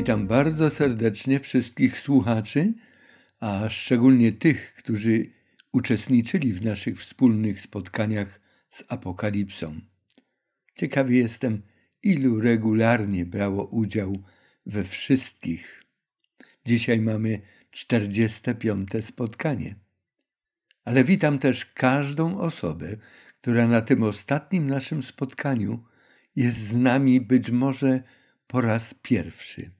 [0.00, 2.74] Witam bardzo serdecznie wszystkich słuchaczy,
[3.40, 5.30] a szczególnie tych, którzy
[5.72, 9.80] uczestniczyli w naszych wspólnych spotkaniach z Apokalipsą.
[10.74, 11.62] Ciekawy jestem,
[12.02, 14.22] ilu regularnie brało udział
[14.66, 15.84] we wszystkich.
[16.66, 18.88] Dzisiaj mamy 45.
[19.00, 19.74] spotkanie.
[20.84, 22.96] Ale witam też każdą osobę,
[23.40, 25.84] która na tym ostatnim naszym spotkaniu
[26.36, 28.02] jest z nami być może
[28.46, 29.79] po raz pierwszy.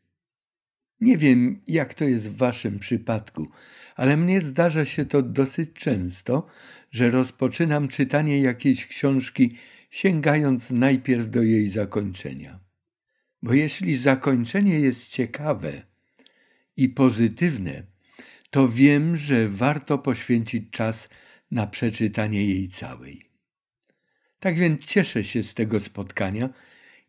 [1.00, 3.48] Nie wiem, jak to jest w Waszym przypadku,
[3.96, 6.46] ale mnie zdarza się to dosyć często,
[6.90, 9.56] że rozpoczynam czytanie jakiejś książki,
[9.90, 12.60] sięgając najpierw do jej zakończenia.
[13.42, 15.82] Bo jeśli zakończenie jest ciekawe
[16.76, 17.82] i pozytywne,
[18.50, 21.08] to wiem, że warto poświęcić czas
[21.50, 23.30] na przeczytanie jej całej.
[24.40, 26.48] Tak więc cieszę się z tego spotkania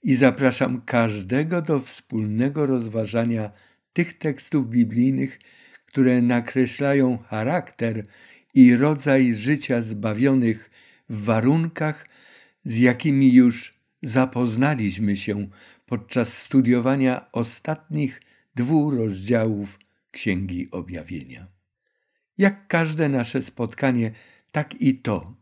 [0.03, 3.51] i zapraszam każdego do wspólnego rozważania
[3.93, 5.39] tych tekstów biblijnych,
[5.85, 8.05] które nakreślają charakter
[8.53, 10.69] i rodzaj życia zbawionych
[11.09, 12.07] w warunkach,
[12.63, 15.47] z jakimi już zapoznaliśmy się
[15.85, 18.21] podczas studiowania ostatnich
[18.55, 19.79] dwóch rozdziałów
[20.11, 21.47] Księgi Objawienia.
[22.37, 24.11] Jak każde nasze spotkanie,
[24.51, 25.35] tak i to.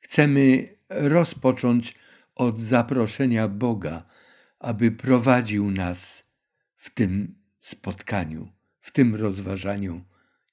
[0.00, 1.94] Chcemy rozpocząć
[2.34, 4.06] od zaproszenia Boga,
[4.58, 6.30] aby prowadził nas
[6.76, 8.48] w tym spotkaniu,
[8.80, 10.04] w tym rozważaniu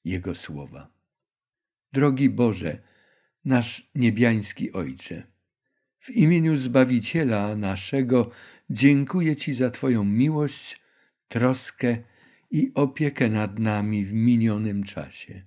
[0.05, 0.89] Jego słowa.
[1.93, 2.81] Drogi Boże,
[3.45, 5.23] nasz niebiański Ojcze,
[5.99, 8.31] w imieniu Zbawiciela naszego
[8.69, 10.81] dziękuję Ci za Twoją miłość,
[11.27, 11.97] troskę
[12.51, 15.43] i opiekę nad nami w minionym czasie.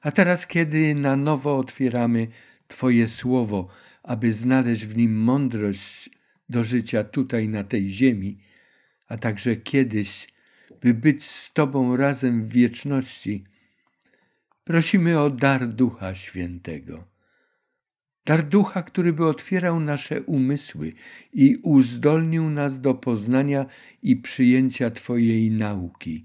[0.00, 2.28] A teraz, kiedy na nowo otwieramy
[2.68, 3.68] Twoje słowo,
[4.02, 6.10] aby znaleźć w nim mądrość
[6.48, 8.38] do życia tutaj na tej ziemi,
[9.08, 10.33] a także kiedyś
[10.80, 13.44] by być z Tobą razem w wieczności,
[14.64, 17.14] prosimy o dar Ducha Świętego.
[18.26, 20.92] Dar Ducha, który by otwierał nasze umysły
[21.32, 23.66] i uzdolnił nas do poznania
[24.02, 26.24] i przyjęcia Twojej nauki,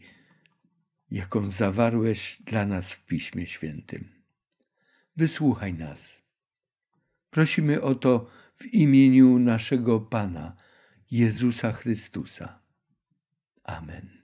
[1.12, 4.10] jaką zawarłeś dla nas w Piśmie Świętym.
[5.18, 6.24] Wysłuchaj nas.
[7.30, 10.56] Prosimy o to w imieniu naszego Pana,
[11.12, 12.62] Jezusa Chrystusa.
[13.64, 14.19] Amen.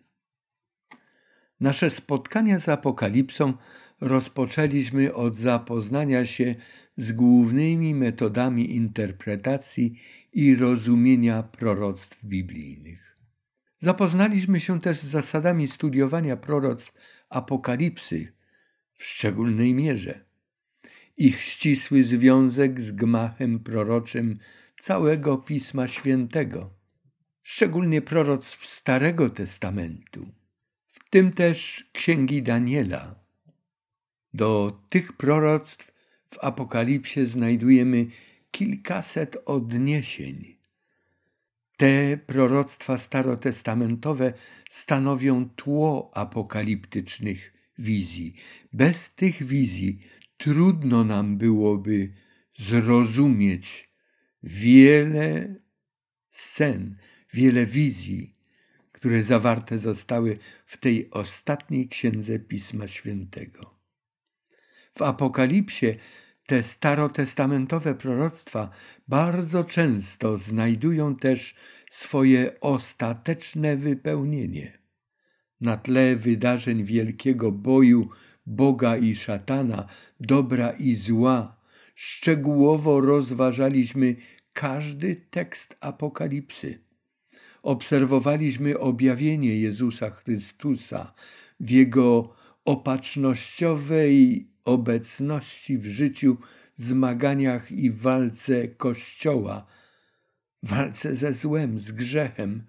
[1.59, 3.53] Nasze spotkania z Apokalipsą
[4.01, 6.55] rozpoczęliśmy od zapoznania się
[6.97, 9.99] z głównymi metodami interpretacji
[10.33, 13.17] i rozumienia proroctw biblijnych.
[13.79, 16.93] Zapoznaliśmy się też z zasadami studiowania proroctw
[17.29, 18.33] Apokalipsy
[18.93, 20.25] w szczególnej mierze.
[21.17, 24.39] Ich ścisły związek z gmachem proroczym
[24.81, 26.73] całego Pisma Świętego,
[27.43, 30.44] szczególnie proroctw Starego Testamentu
[31.15, 33.15] tym też księgi Daniela.
[34.33, 35.91] Do tych proroctw
[36.25, 38.07] w Apokalipsie znajdujemy
[38.51, 40.57] kilkaset odniesień.
[41.77, 44.33] Te proroctwa starotestamentowe
[44.69, 48.33] stanowią tło apokaliptycznych wizji.
[48.73, 49.99] Bez tych wizji
[50.37, 52.13] trudno nam byłoby
[52.57, 53.89] zrozumieć
[54.43, 55.55] wiele
[56.29, 56.97] scen,
[57.33, 58.34] wiele wizji,
[59.05, 63.75] które zawarte zostały w tej ostatniej księdze Pisma Świętego.
[64.97, 65.85] W Apokalipsie
[66.45, 68.69] te starotestamentowe proroctwa
[69.07, 71.55] bardzo często znajdują też
[71.91, 74.77] swoje ostateczne wypełnienie.
[75.61, 78.09] Na tle wydarzeń wielkiego boju
[78.45, 79.87] Boga i szatana,
[80.19, 81.61] dobra i zła,
[81.95, 84.15] szczegółowo rozważaliśmy
[84.53, 86.84] każdy tekst Apokalipsy
[87.65, 91.13] obserwowaliśmy objawienie Jezusa Chrystusa
[91.59, 92.33] w Jego
[92.65, 96.37] opatrznościowej obecności w życiu,
[96.75, 99.65] zmaganiach i walce Kościoła,
[100.63, 102.63] walce ze złem, z grzechem,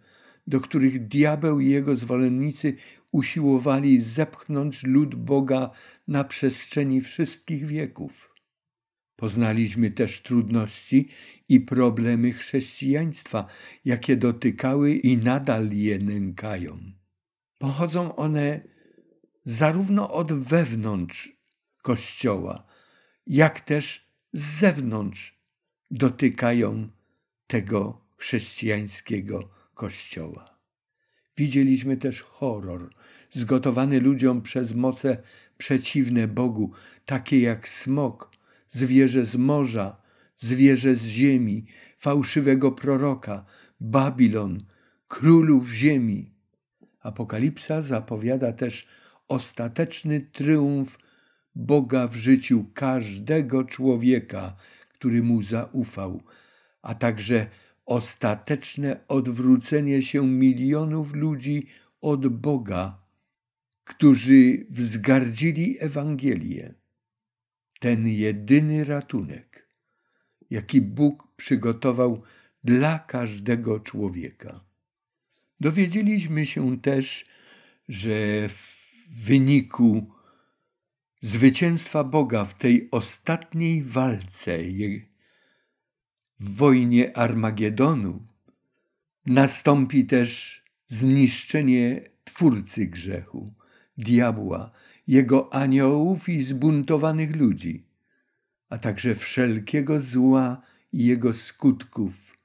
[0.47, 2.75] do których diabeł i jego zwolennicy
[3.13, 5.71] usiłowali zepchnąć lud Boga
[6.09, 8.36] na przestrzeni wszystkich wieków.
[9.17, 11.09] Poznaliśmy też trudności
[11.49, 13.47] i problemy chrześcijaństwa,
[13.85, 16.79] jakie dotykały i nadal je nękają.
[17.59, 18.61] Pochodzą one
[19.45, 21.33] zarówno od wewnątrz
[21.83, 22.67] Kościoła,
[23.27, 25.41] jak też z zewnątrz
[25.91, 26.89] dotykają
[27.47, 30.59] tego chrześcijańskiego Kościoła.
[31.37, 32.91] Widzieliśmy też horror
[33.33, 35.23] zgotowany ludziom przez moce
[35.59, 36.71] przeciwne Bogu,
[37.05, 38.36] takie jak smok,
[38.69, 40.03] zwierzę z morza,
[40.39, 41.67] zwierzę z ziemi,
[41.97, 43.45] fałszywego proroka,
[43.81, 44.65] Babilon,
[45.09, 46.37] królów ziemi,
[47.01, 48.87] Apokalipsa zapowiada też
[49.29, 50.99] ostateczny triumf
[51.55, 54.57] Boga w życiu każdego człowieka,
[54.95, 56.23] który mu zaufał,
[56.83, 57.47] a także
[57.87, 61.67] ostateczne odwrócenie się milionów ludzi
[62.01, 62.99] od Boga,
[63.85, 66.75] którzy wzgardzili Ewangelię.
[67.79, 69.69] Ten jedyny ratunek,
[70.51, 72.23] jaki Bóg przygotował
[72.65, 74.65] dla każdego człowieka.
[75.61, 77.27] Dowiedzieliśmy się też,
[77.89, 78.77] że w
[79.25, 80.13] wyniku
[81.21, 84.59] zwycięstwa Boga w tej ostatniej walce,
[86.41, 88.27] w wojnie Armagedonu,
[89.27, 93.55] nastąpi też zniszczenie Twórcy grzechu,
[93.99, 94.71] diabła,
[95.07, 97.87] jego aniołów i zbuntowanych ludzi,
[98.69, 100.63] a także wszelkiego zła
[100.93, 102.39] i jego skutków,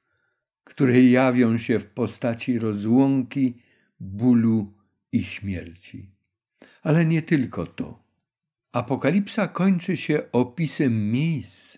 [0.64, 3.58] które jawią się w postaci rozłąki,
[4.00, 4.74] bólu
[5.12, 6.10] i śmierci.
[6.82, 8.04] Ale nie tylko to.
[8.72, 11.78] Apokalipsa kończy się opisem miejsc,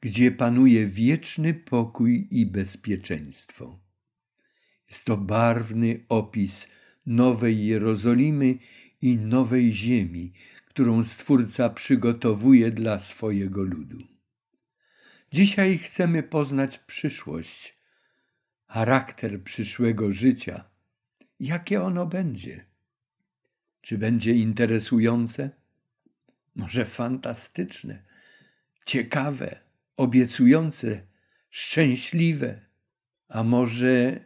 [0.00, 3.78] gdzie panuje wieczny pokój i bezpieczeństwo.
[4.88, 6.68] Jest to barwny opis
[7.06, 8.58] nowej Jerozolimy
[9.04, 10.32] i nowej ziemi,
[10.66, 13.98] którą Stwórca przygotowuje dla swojego ludu.
[15.32, 17.78] Dzisiaj chcemy poznać przyszłość,
[18.66, 20.64] charakter przyszłego życia,
[21.40, 22.64] jakie ono będzie.
[23.80, 25.50] Czy będzie interesujące?
[26.54, 28.02] Może fantastyczne,
[28.86, 29.60] ciekawe,
[29.96, 31.06] obiecujące,
[31.50, 32.60] szczęśliwe,
[33.28, 34.20] a może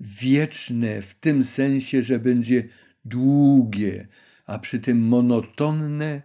[0.00, 2.68] wieczne w tym sensie, że będzie
[3.08, 4.08] długie,
[4.46, 6.22] a przy tym monotonne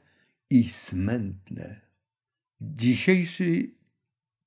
[0.49, 1.81] i smętne.
[2.61, 3.71] Dzisiejszy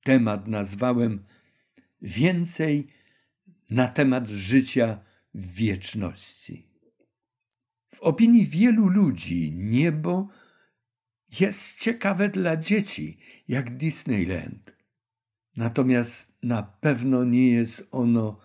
[0.03, 1.23] temat nazwałem
[2.01, 2.87] więcej
[3.69, 4.99] na temat życia
[5.33, 6.67] w wieczności.
[7.95, 10.27] W opinii wielu ludzi niebo
[11.39, 13.17] jest ciekawe dla dzieci,
[13.47, 14.75] jak Disneyland.
[15.55, 18.39] Natomiast na pewno nie jest ono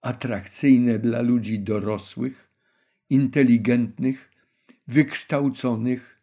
[0.00, 2.45] atrakcyjne dla ludzi dorosłych,
[3.10, 4.30] inteligentnych,
[4.86, 6.22] wykształconych,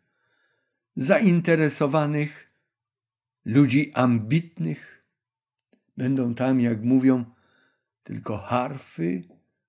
[0.96, 2.50] zainteresowanych,
[3.46, 5.04] ludzi ambitnych.
[5.98, 7.26] Będą tam, jak mówią,
[8.04, 9.22] tylko harfy,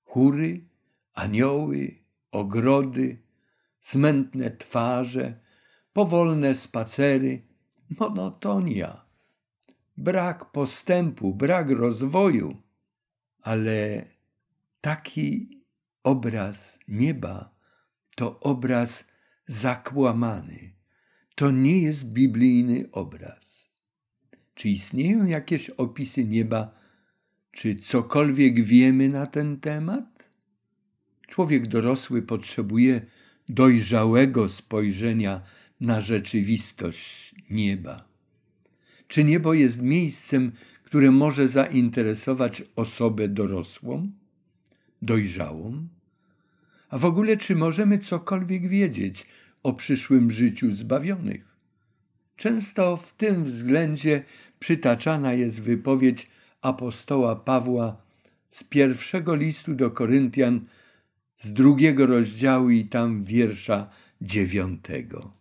[0.04, 0.64] chóry,
[1.14, 1.94] anioły,
[2.32, 3.18] ogrody,
[3.80, 5.40] smętne twarze,
[5.92, 7.42] powolne spacery,
[8.00, 9.04] monotonia,
[9.96, 12.62] brak postępu, brak rozwoju,
[13.42, 14.04] ale
[14.80, 15.48] taki
[16.04, 17.54] obraz nieba
[18.16, 19.04] to obraz
[19.46, 20.72] zakłamany.
[21.34, 23.68] To nie jest biblijny obraz.
[24.54, 26.74] Czy istnieją jakieś opisy nieba,
[27.52, 30.30] czy cokolwiek wiemy na ten temat?
[31.26, 33.06] Człowiek dorosły potrzebuje
[33.48, 35.42] dojrzałego spojrzenia
[35.80, 38.08] na rzeczywistość nieba.
[39.08, 40.52] Czy niebo jest miejscem,
[40.84, 44.12] które może zainteresować osobę dorosłą,
[45.04, 45.88] dojrzałą?
[46.88, 49.26] A w ogóle, czy możemy cokolwiek wiedzieć
[49.62, 51.54] o przyszłym życiu zbawionych?
[52.36, 54.22] Często w tym względzie
[54.58, 56.28] przytaczana jest wypowiedź
[56.62, 57.96] apostoła Pawła
[58.50, 60.60] z pierwszego listu do Koryntian,
[61.38, 65.32] z drugiego rozdziału i tam wiersza dziewiątego.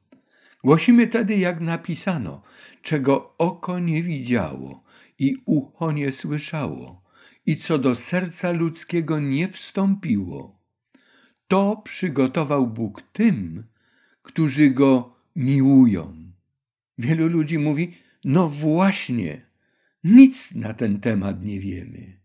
[0.63, 2.41] Głosimy tedy, jak napisano,
[2.81, 4.83] czego oko nie widziało
[5.19, 7.02] i ucho nie słyszało,
[7.45, 10.59] i co do serca ludzkiego nie wstąpiło.
[11.47, 13.63] To przygotował Bóg tym,
[14.21, 16.31] którzy go miłują.
[16.97, 17.93] Wielu ludzi mówi:
[18.25, 19.41] No właśnie,
[20.03, 22.19] nic na ten temat nie wiemy.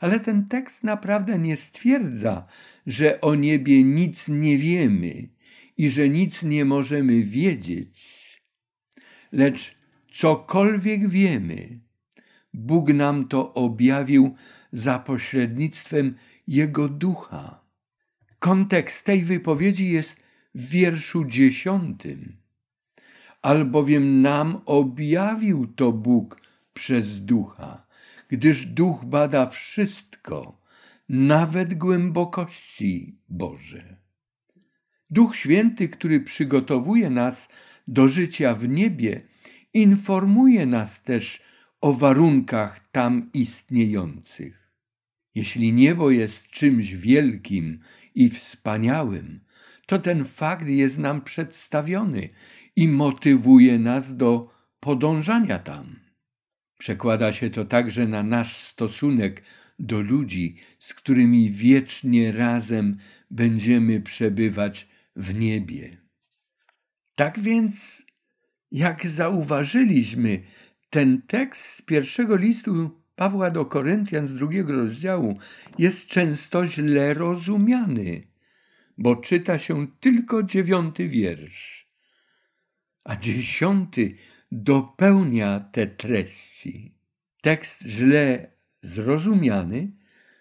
[0.00, 2.46] Ale ten tekst naprawdę nie stwierdza,
[2.86, 5.28] że o niebie nic nie wiemy
[5.76, 8.10] i że nic nie możemy wiedzieć.
[9.32, 9.74] Lecz
[10.12, 11.80] cokolwiek wiemy,
[12.54, 14.34] Bóg nam to objawił
[14.72, 16.14] za pośrednictwem
[16.46, 17.60] Jego ducha.
[18.38, 20.20] Kontekst tej wypowiedzi jest
[20.54, 22.36] w wierszu dziesiątym.
[23.42, 26.40] Albowiem nam objawił to Bóg
[26.74, 27.86] przez ducha,
[28.28, 30.60] gdyż duch bada wszystko,
[31.08, 33.96] nawet głębokości Boże.
[35.10, 37.48] Duch Święty, który przygotowuje nas
[37.88, 39.22] do życia w niebie,
[39.74, 41.42] informuje nas też
[41.80, 44.72] o warunkach tam istniejących.
[45.34, 47.80] Jeśli niebo jest czymś wielkim
[48.14, 49.40] i wspaniałym,
[49.86, 52.28] to ten fakt jest nam przedstawiony
[52.76, 56.00] i motywuje nas do podążania tam.
[56.78, 59.42] Przekłada się to także na nasz stosunek
[59.78, 62.96] do ludzi, z którymi wiecznie razem
[63.30, 65.96] będziemy przebywać w niebie.
[67.14, 68.06] Tak więc,
[68.70, 70.42] jak zauważyliśmy,
[70.90, 75.38] ten tekst z pierwszego listu Pawła do Koryntian z drugiego rozdziału
[75.78, 78.22] jest często źle rozumiany,
[78.98, 81.90] bo czyta się tylko dziewiąty wiersz,
[83.04, 84.14] a dziesiąty
[84.52, 86.94] dopełnia te treści.
[87.40, 88.50] Tekst źle
[88.82, 89.92] zrozumiany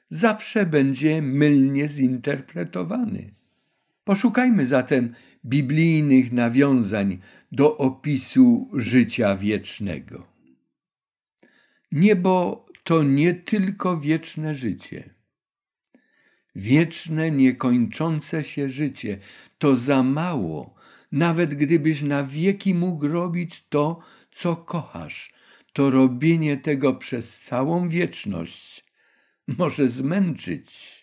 [0.10, 3.34] zawsze będzie mylnie zinterpretowany.
[4.04, 5.14] Poszukajmy zatem
[5.46, 7.20] biblijnych nawiązań
[7.52, 10.39] do opisu życia wiecznego.
[11.92, 15.10] Niebo to nie tylko wieczne życie.
[16.56, 19.18] Wieczne, niekończące się życie
[19.58, 20.76] to za mało,
[21.12, 24.00] nawet gdybyś na wieki mógł robić to,
[24.32, 25.34] co kochasz,
[25.74, 28.86] to robienie tego przez całą wieczność
[29.48, 31.00] może zmęczyć.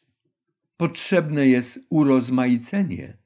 [0.76, 3.16] Potrzebne jest urozmaicenie.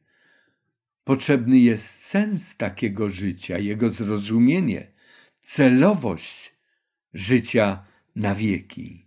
[1.04, 4.92] Potrzebny jest sens takiego życia, jego zrozumienie,
[5.42, 6.54] celowość
[7.14, 7.84] życia
[8.16, 9.06] na wieki.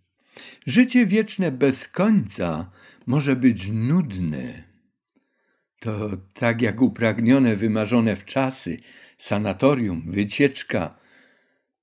[0.65, 2.71] Życie wieczne bez końca
[3.05, 4.63] może być nudne.
[5.79, 8.77] To tak jak upragnione, wymarzone w czasy,
[9.17, 10.99] sanatorium, wycieczka,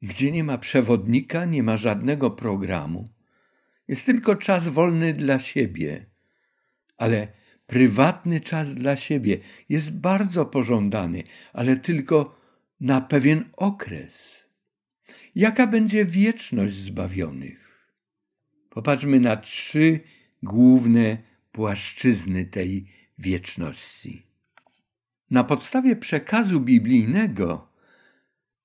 [0.03, 3.09] gdzie nie ma przewodnika, nie ma żadnego programu.
[3.89, 6.07] Jest tylko czas wolny dla siebie,
[6.97, 7.29] ale
[7.67, 11.23] prywatny czas dla siebie jest bardzo pożądany,
[11.53, 12.41] ale tylko
[12.81, 14.40] na pewien okres.
[15.35, 17.89] Jaka będzie wieczność zbawionych?
[18.71, 20.01] Popatrzmy na trzy
[20.43, 21.19] główne
[21.53, 22.87] płaszczyzny tej
[23.19, 24.23] wieczności.
[25.31, 27.69] Na podstawie przekazu biblijnego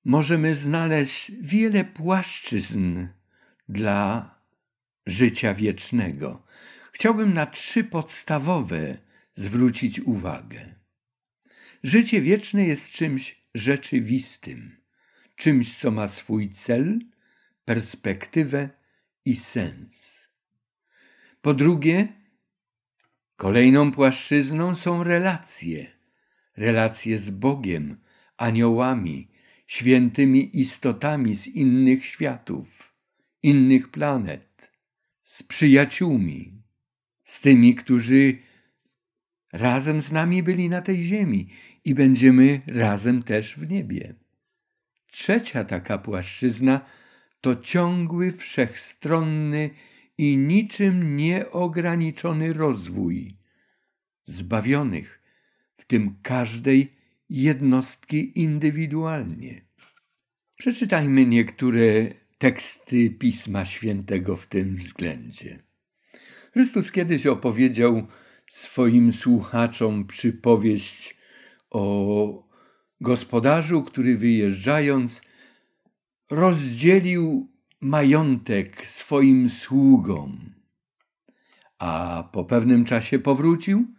[0.04, 3.06] możemy znaleźć wiele płaszczyzn
[3.68, 4.30] dla
[5.06, 6.42] życia wiecznego.
[6.92, 8.98] Chciałbym na trzy podstawowe
[9.34, 10.74] zwrócić uwagę.
[11.82, 14.76] Życie wieczne jest czymś rzeczywistym,
[15.36, 16.98] czymś, co ma swój cel,
[17.64, 18.70] perspektywę
[19.24, 20.28] i sens.
[21.40, 22.08] Po drugie,
[23.36, 25.86] kolejną płaszczyzną są relacje.
[26.56, 27.96] Relacje z Bogiem,
[28.36, 29.28] aniołami,
[29.66, 32.94] świętymi istotami z innych światów,
[33.42, 34.72] innych planet,
[35.24, 36.62] z przyjaciółmi,
[37.24, 38.38] z tymi, którzy
[39.52, 41.48] razem z nami byli na tej ziemi
[41.84, 44.14] i będziemy razem też w niebie.
[45.16, 46.80] Trzecia taka płaszczyzna
[47.40, 49.70] to ciągły, wszechstronny
[50.18, 53.36] i niczym nieograniczony rozwój
[54.24, 55.22] zbawionych,
[55.76, 56.92] w tym każdej
[57.30, 59.64] jednostki indywidualnie.
[60.58, 61.82] Przeczytajmy niektóre
[62.38, 65.62] teksty Pisma Świętego w tym względzie.
[66.52, 68.06] Chrystus kiedyś opowiedział
[68.50, 71.16] swoim słuchaczom przypowieść
[71.70, 72.45] o
[73.00, 75.20] gospodarzu, który wyjeżdżając
[76.30, 80.54] rozdzielił majątek swoim sługom,
[81.78, 83.94] a po pewnym czasie powrócił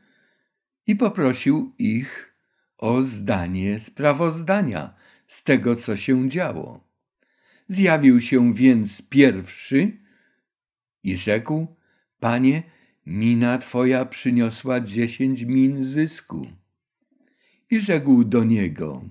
[0.88, 2.34] i poprosił ich
[2.78, 4.94] o zdanie sprawozdania
[5.28, 6.88] z tego, co się działo.
[7.68, 9.98] Zjawił się więc pierwszy
[11.04, 11.68] i rzekł:
[12.20, 12.64] Panie,
[13.06, 16.48] mina twoja przyniosła dziesięć min zysku.
[17.72, 19.02] I rzekł do niego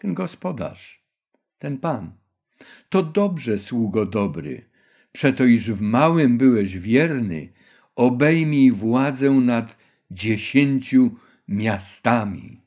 [0.00, 1.04] ten gospodarz,
[1.58, 2.12] ten pan:
[2.88, 4.64] To dobrze, sługo dobry,
[5.12, 7.52] przeto iż w małym byłeś wierny,
[7.96, 9.78] obejmij władzę nad
[10.10, 11.10] dziesięciu
[11.48, 12.60] miastami.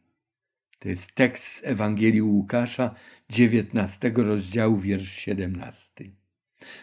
[0.80, 2.96] To jest tekst z Ewangelii Łukasza,
[3.30, 6.12] 19 rozdziału, wiersz 17.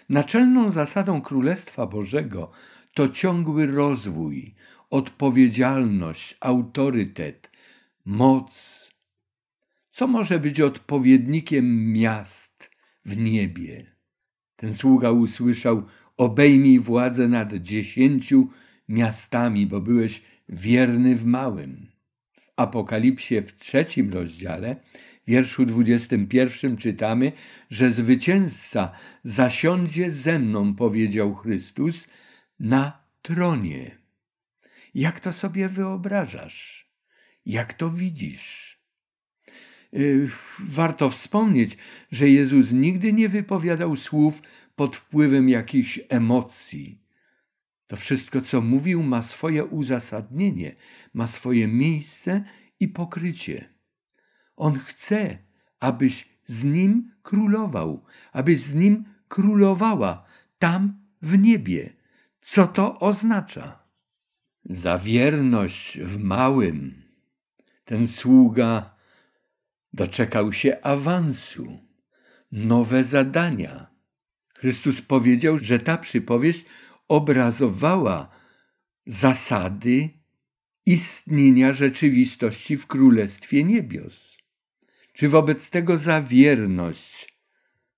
[0.09, 2.51] Naczelną zasadą Królestwa Bożego
[2.95, 4.55] to ciągły rozwój,
[4.91, 7.50] odpowiedzialność, autorytet,
[8.04, 8.90] moc.
[9.92, 12.71] Co może być odpowiednikiem miast
[13.04, 13.87] w niebie?
[14.57, 15.83] Ten sługa usłyszał:
[16.16, 18.49] Obejmij władzę nad dziesięciu
[18.88, 21.87] miastami, bo byłeś wierny w małym.
[22.57, 24.76] Apokalipsie w trzecim rozdziale,
[25.26, 27.33] wierszu 21 czytamy,
[27.71, 28.92] że zwycięzca
[29.25, 32.09] zasiądzie ze mną, powiedział Chrystus,
[32.61, 33.99] na tronie.
[34.95, 36.90] Jak to sobie wyobrażasz?
[37.47, 38.81] Jak to widzisz?
[39.95, 40.29] Y,
[40.59, 41.77] warto wspomnieć,
[42.11, 44.43] że Jezus nigdy nie wypowiadał słów
[44.77, 47.03] pod wpływem jakichś emocji.
[47.87, 50.75] To wszystko, co mówił, ma swoje uzasadnienie,
[51.15, 52.45] ma swoje miejsce
[52.81, 53.69] i pokrycie.
[54.57, 55.39] On chce,
[55.81, 60.27] abyś z nim królował, abyś z nim królowała
[60.59, 61.93] tam w niebie,
[62.41, 63.79] Co to oznacza?
[64.65, 67.00] Za wierność w małym
[67.91, 68.95] ten sługa
[69.93, 71.79] doczekał się awansu,
[72.53, 73.91] nowe zadania.
[74.59, 76.65] Chrystus powiedział, że ta przypowieść
[77.09, 78.31] obrazowała
[79.07, 80.09] zasady
[80.87, 84.37] istnienia rzeczywistości w Królestwie Niebios.
[85.13, 87.39] Czy wobec tego za wierność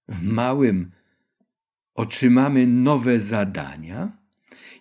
[0.08, 0.92] w małym
[1.94, 4.18] otrzymamy nowe zadania?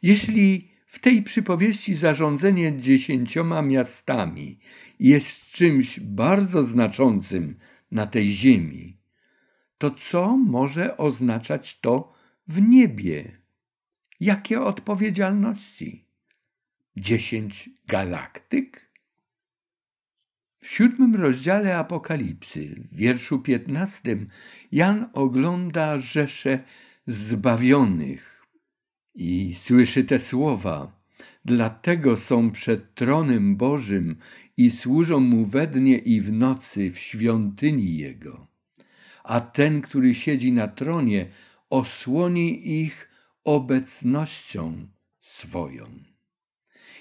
[0.01, 4.59] Jeśli w tej przypowieści zarządzanie dziesięcioma miastami
[4.99, 7.55] jest czymś bardzo znaczącym
[7.91, 8.97] na tej ziemi,
[9.77, 12.13] to co może oznaczać to
[12.47, 13.37] w niebie?
[14.19, 16.05] Jakie odpowiedzialności?
[16.97, 18.89] Dziesięć galaktyk?
[20.57, 24.27] W siódmym rozdziale Apokalipsy, w wierszu piętnastym,
[24.71, 26.63] Jan ogląda rzeszę
[27.07, 28.40] zbawionych
[29.15, 31.01] i słyszy te słowa.
[31.45, 34.15] Dlatego są przed tronem Bożym
[34.57, 38.47] i służą mu we dnie i w nocy w świątyni Jego.
[39.23, 41.27] A ten, który siedzi na tronie,
[41.69, 43.09] osłoni ich
[43.43, 44.87] obecnością
[45.21, 45.85] swoją.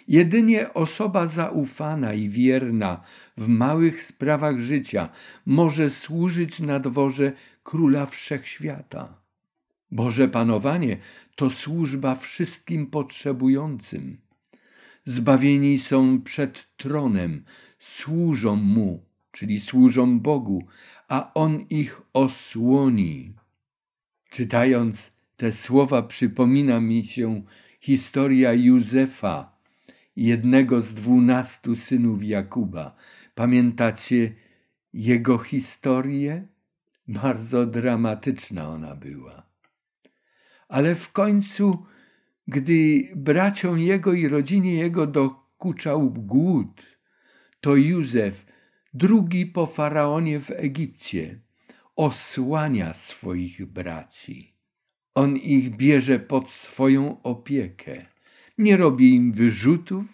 [0.09, 3.01] Jedynie osoba zaufana i wierna
[3.37, 5.09] w małych sprawach życia
[5.47, 9.20] może służyć na dworze króla wszechświata.
[9.91, 10.97] Boże panowanie
[11.35, 14.19] to służba wszystkim potrzebującym.
[15.05, 17.45] Zbawieni są przed tronem,
[17.79, 20.67] służą mu, czyli służą Bogu,
[21.09, 23.35] a on ich osłoni.
[24.31, 27.43] Czytając te słowa, przypomina mi się
[27.81, 29.57] historia Józefa,
[30.17, 32.97] jednego z dwunastu synów Jakuba.
[33.35, 34.35] Pamiętacie
[34.93, 36.47] jego historię?
[37.09, 39.50] Bardzo dramatyczna ona była.
[40.71, 41.87] Ale w końcu,
[42.49, 46.99] gdy braciom jego i rodzinie jego dokuczał głód,
[47.61, 48.47] to Józef,
[48.95, 51.41] drugi po faraonie w Egipcie,
[51.97, 54.55] osłania swoich braci.
[55.15, 58.07] On ich bierze pod swoją opiekę
[58.61, 60.07] nie robi im wyrzutów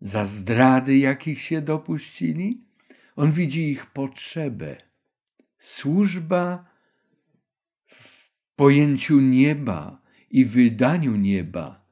[0.00, 2.64] za zdrady, jakich się dopuścili.
[3.16, 4.76] On widzi ich potrzebę.
[5.58, 6.64] Służba
[8.56, 11.86] pojęciu nieba i wydaniu nieba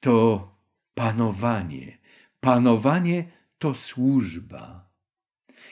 [0.00, 0.48] to
[0.94, 1.98] panowanie.
[2.40, 3.24] Panowanie
[3.58, 4.90] to służba.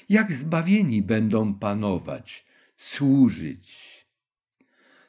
[0.08, 3.96] Jak zbawieni będą panować, służyć?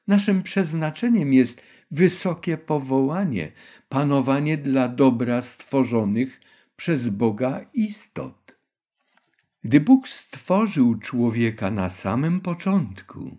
[0.07, 3.51] Naszym przeznaczeniem jest wysokie powołanie,
[3.89, 6.41] panowanie dla dobra stworzonych
[6.75, 8.57] przez Boga istot.
[9.63, 13.37] Gdy Bóg stworzył człowieka na samym początku,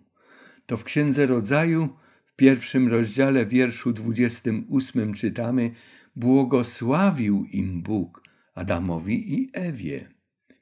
[0.68, 1.88] to w Księdze Rodzaju
[2.24, 5.70] w pierwszym rozdziale wierszu 28 czytamy
[6.16, 8.22] błogosławił im Bóg
[8.54, 10.08] Adamowi i Ewie,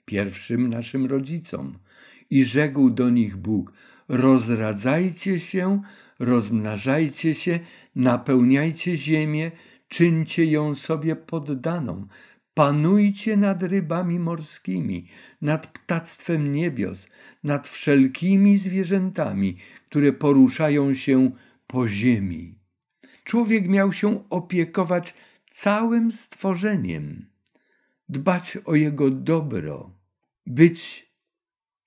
[0.05, 1.79] pierwszym naszym rodzicom,
[2.31, 3.73] i rzekł do nich Bóg:
[4.09, 5.83] Rozradzajcie się,
[6.19, 7.61] rozmnażajcie się,
[7.95, 9.51] napełniajcie ziemię,
[9.89, 12.07] czyńcie ją sobie poddaną.
[12.57, 15.09] Panujcie nad rybami morskimi,
[15.43, 17.09] nad ptactwem niebios,
[17.45, 19.57] nad wszelkimi zwierzętami,
[19.89, 21.31] które poruszają się
[21.67, 22.59] po ziemi.
[23.25, 25.15] Człowiek miał się opiekować
[25.51, 27.27] całym stworzeniem,
[28.09, 29.91] dbać o jego dobro,
[30.47, 31.07] być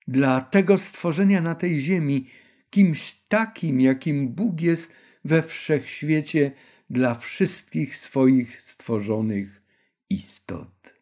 [0.08, 2.26] dla tego stworzenia na tej ziemi
[2.70, 4.92] kimś takim, jakim Bóg jest
[5.24, 6.52] we wszechświecie
[6.90, 9.59] dla wszystkich swoich stworzonych
[10.10, 10.94] istot.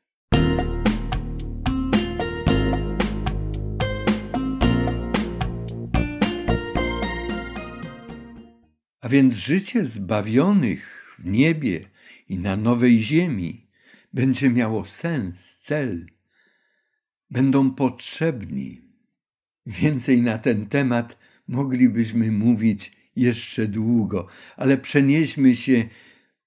[9.01, 11.88] A więc życie zbawionych w niebie
[12.29, 13.66] i na nowej ziemi
[14.12, 16.07] będzie miało sens, cel.
[17.31, 18.88] Będą potrzebni
[19.68, 21.18] Więcej na ten temat
[21.49, 25.85] moglibyśmy mówić jeszcze długo, ale przenieśmy się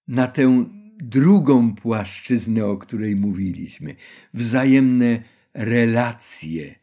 [0.08, 0.66] na tę
[1.02, 3.96] drugą płaszczyznę, o której mówiliśmy
[4.34, 6.76] wzajemne relacje,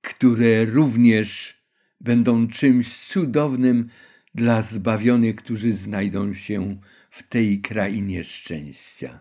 [0.00, 1.56] które również
[2.00, 3.88] będą czymś cudownym
[4.34, 9.20] dla zbawionych, którzy znajdą się w tej krainie szczęścia.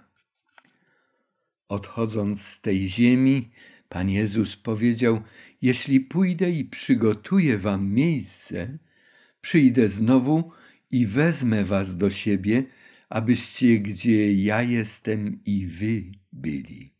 [1.68, 3.50] Odchodząc z tej ziemi,
[3.90, 5.22] Pan Jezus powiedział:
[5.62, 8.78] Jeśli pójdę i przygotuję wam miejsce,
[9.42, 10.52] przyjdę znowu
[10.92, 12.64] i wezmę was do siebie,
[13.12, 16.94] abyście gdzie ja jestem i wy byli.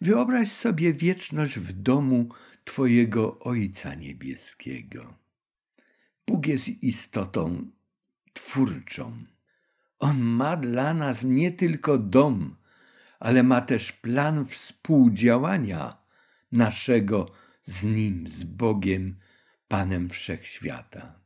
[0.00, 2.28] Wyobraź sobie wieczność w domu
[2.64, 5.14] Twojego Ojca Niebieskiego.
[6.26, 7.70] Bóg jest istotą
[8.32, 9.24] twórczą.
[9.98, 12.56] On ma dla nas nie tylko dom,
[13.20, 15.96] ale ma też plan współdziałania
[16.52, 17.32] naszego
[17.62, 19.16] z Nim, z Bogiem,
[19.68, 21.20] Panem Wszechświata.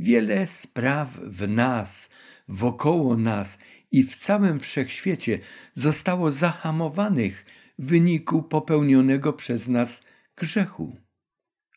[0.00, 2.10] Wiele spraw w nas,
[2.48, 3.58] wokoło nas
[3.90, 5.38] i w całym wszechświecie
[5.74, 7.46] zostało zahamowanych
[7.78, 10.04] w wyniku popełnionego przez nas
[10.36, 10.96] grzechu.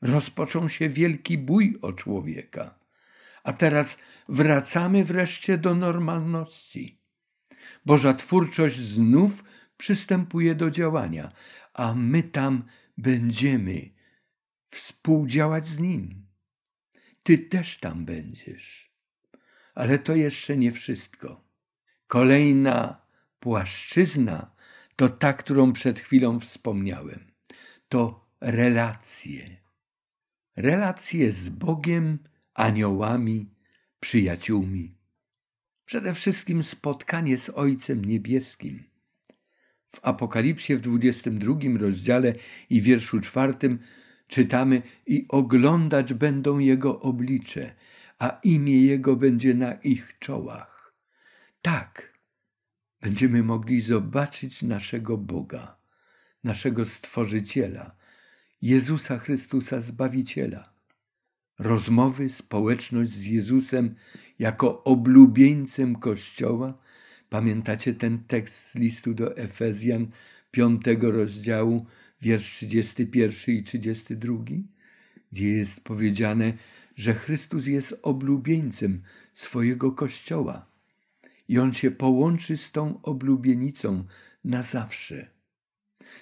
[0.01, 2.79] Rozpoczął się wielki bój o człowieka,
[3.43, 3.97] a teraz
[4.29, 7.01] wracamy wreszcie do normalności.
[7.85, 9.43] Boża twórczość znów
[9.77, 11.31] przystępuje do działania,
[11.73, 12.63] a my tam
[12.97, 13.89] będziemy
[14.69, 16.22] współdziałać z Nim.
[17.23, 18.93] Ty też tam będziesz.
[19.75, 21.43] Ale to jeszcze nie wszystko.
[22.07, 23.01] Kolejna
[23.39, 24.55] płaszczyzna
[24.95, 27.31] to ta, którą przed chwilą wspomniałem.
[27.89, 29.57] To relacje.
[30.55, 32.19] Relacje z Bogiem,
[32.53, 33.49] aniołami,
[33.99, 34.97] przyjaciółmi.
[35.85, 38.83] Przede wszystkim spotkanie z Ojcem Niebieskim.
[39.95, 42.35] W Apokalipsie w 22 rozdziale
[42.69, 43.79] i wierszu czwartym
[44.33, 47.75] czytamy i oglądać będą Jego oblicze,
[48.19, 50.93] a imię Jego będzie na ich czołach.
[51.61, 52.13] Tak,
[53.01, 55.77] będziemy mogli zobaczyć naszego Boga,
[56.43, 57.95] naszego Stworzyciela,
[58.61, 60.73] Jezusa Chrystusa Zbawiciela.
[61.59, 63.95] Rozmowy, społeczność z Jezusem
[64.39, 66.77] jako oblubieńcem Kościoła.
[67.29, 70.07] Pamiętacie ten tekst z listu do Efezjan,
[70.51, 71.85] piątego rozdziału,
[72.23, 74.43] wiersz 31 i 32,
[75.31, 76.53] gdzie jest powiedziane,
[76.95, 79.01] że Chrystus jest oblubieńcem
[79.33, 80.65] swojego Kościoła
[81.47, 84.03] i On się połączy z tą oblubienicą
[84.43, 85.27] na zawsze.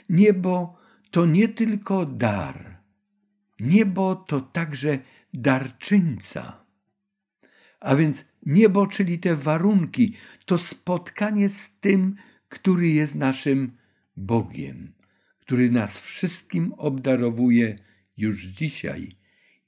[0.10, 0.78] Niebo
[1.12, 2.78] to nie tylko dar,
[3.60, 5.00] niebo to także
[5.34, 6.66] darczyńca.
[7.80, 10.14] A więc niebo, czyli te warunki,
[10.46, 12.16] to spotkanie z tym,
[12.50, 13.72] który jest naszym
[14.18, 14.94] Bogiem,
[15.52, 17.80] który nas wszystkim obdarowuje
[18.18, 19.16] już dzisiaj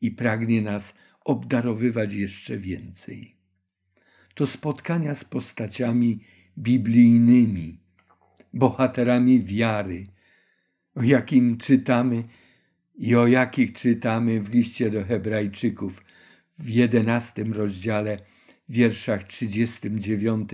[0.01, 3.35] i pragnie nas obdarowywać jeszcze więcej.
[4.33, 6.19] To spotkania z postaciami
[6.57, 7.79] biblijnymi,
[8.53, 10.07] bohaterami wiary,
[10.95, 12.23] o jakim czytamy
[12.95, 16.03] i o jakich czytamy w liście do Hebrajczyków
[16.59, 18.19] w jedenastym rozdziale,
[18.69, 20.49] wierszach 39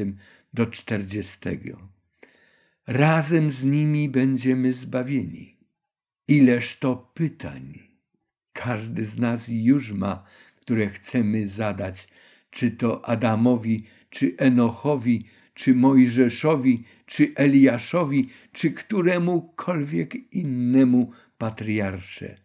[0.53, 1.39] do 40.
[2.89, 5.57] Razem z nimi będziemy zbawieni.
[6.27, 7.79] Ileż to pytań
[8.53, 10.23] każdy z nas już ma,
[10.55, 12.07] które chcemy zadać,
[12.49, 22.37] czy to Adamowi, czy Enochowi, czy Mojżeszowi, czy Eliaszowi, czy któremukolwiek innemu patriarsze.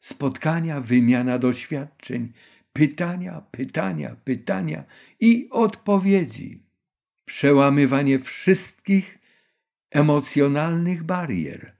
[0.00, 2.32] Spotkania, wymiana doświadczeń,
[2.72, 4.84] pytania, pytania, pytania
[5.20, 6.65] i odpowiedzi.
[7.26, 9.18] Przełamywanie wszystkich
[9.90, 11.76] emocjonalnych barier.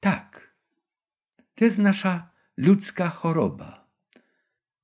[0.00, 0.54] Tak,
[1.54, 3.88] to jest nasza ludzka choroba.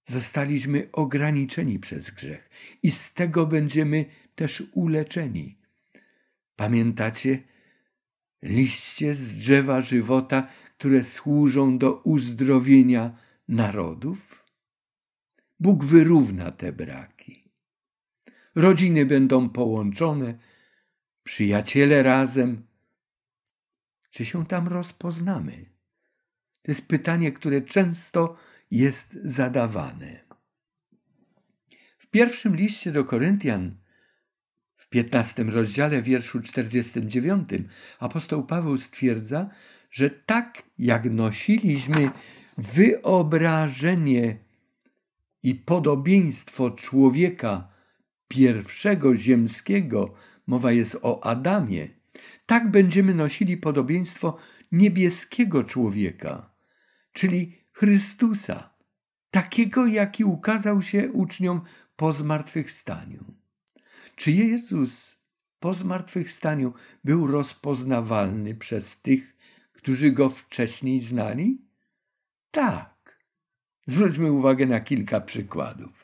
[0.07, 2.51] Zostaliśmy ograniczeni przez grzech
[2.83, 5.59] i z tego będziemy też uleczeni.
[6.57, 7.43] Pamiętacie
[8.43, 13.17] liście z drzewa żywota, które służą do uzdrowienia
[13.49, 14.45] narodów?
[15.61, 17.44] Bóg wyrówna te braki.
[18.55, 20.39] Rodziny będą połączone,
[21.23, 22.67] przyjaciele razem.
[24.11, 25.67] Czy się tam rozpoznamy?
[26.63, 28.37] To jest pytanie, które często
[28.71, 30.25] jest zadawane.
[31.99, 33.77] W pierwszym liście do Koryntian,
[34.77, 37.49] w 15 rozdziale, wierszu 49,
[37.99, 39.51] apostoł Paweł stwierdza,
[39.91, 42.11] że tak jak nosiliśmy
[42.59, 44.39] wyobrażenie
[45.43, 47.74] i podobieństwo człowieka
[48.29, 50.15] pierwszego ziemskiego,
[50.47, 51.89] mowa jest o Adamie,
[52.47, 54.39] tak będziemy nosili podobieństwo
[54.73, 56.51] niebieskiego człowieka,
[57.13, 58.71] czyli Chrystusa,
[59.31, 61.61] takiego, jaki ukazał się uczniom
[61.97, 63.25] po zmartwychwstaniu.
[64.17, 65.19] Czy Jezus
[65.61, 66.73] po zmartwychwstaniu
[67.05, 69.37] był rozpoznawalny przez tych,
[69.73, 71.59] którzy go wcześniej znali?
[72.51, 73.19] Tak.
[73.87, 76.04] Zwróćmy uwagę na kilka przykładów.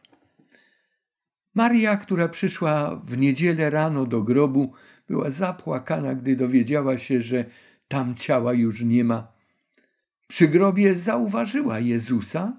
[1.60, 4.72] Maria, która przyszła w niedzielę rano do grobu,
[5.08, 7.44] była zapłakana, gdy dowiedziała się, że
[7.88, 9.32] tam ciała już nie ma
[10.30, 12.56] przy grobie zauważyła Jezusa,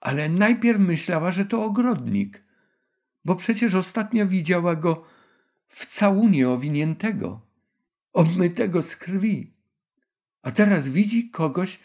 [0.00, 2.42] ale najpierw myślała, że to ogrodnik,
[3.24, 5.04] bo przecież ostatnio widziała go
[5.68, 7.40] w całunie owiniętego,
[8.12, 9.52] obmytego z krwi.
[10.42, 11.80] A teraz widzi kogoś,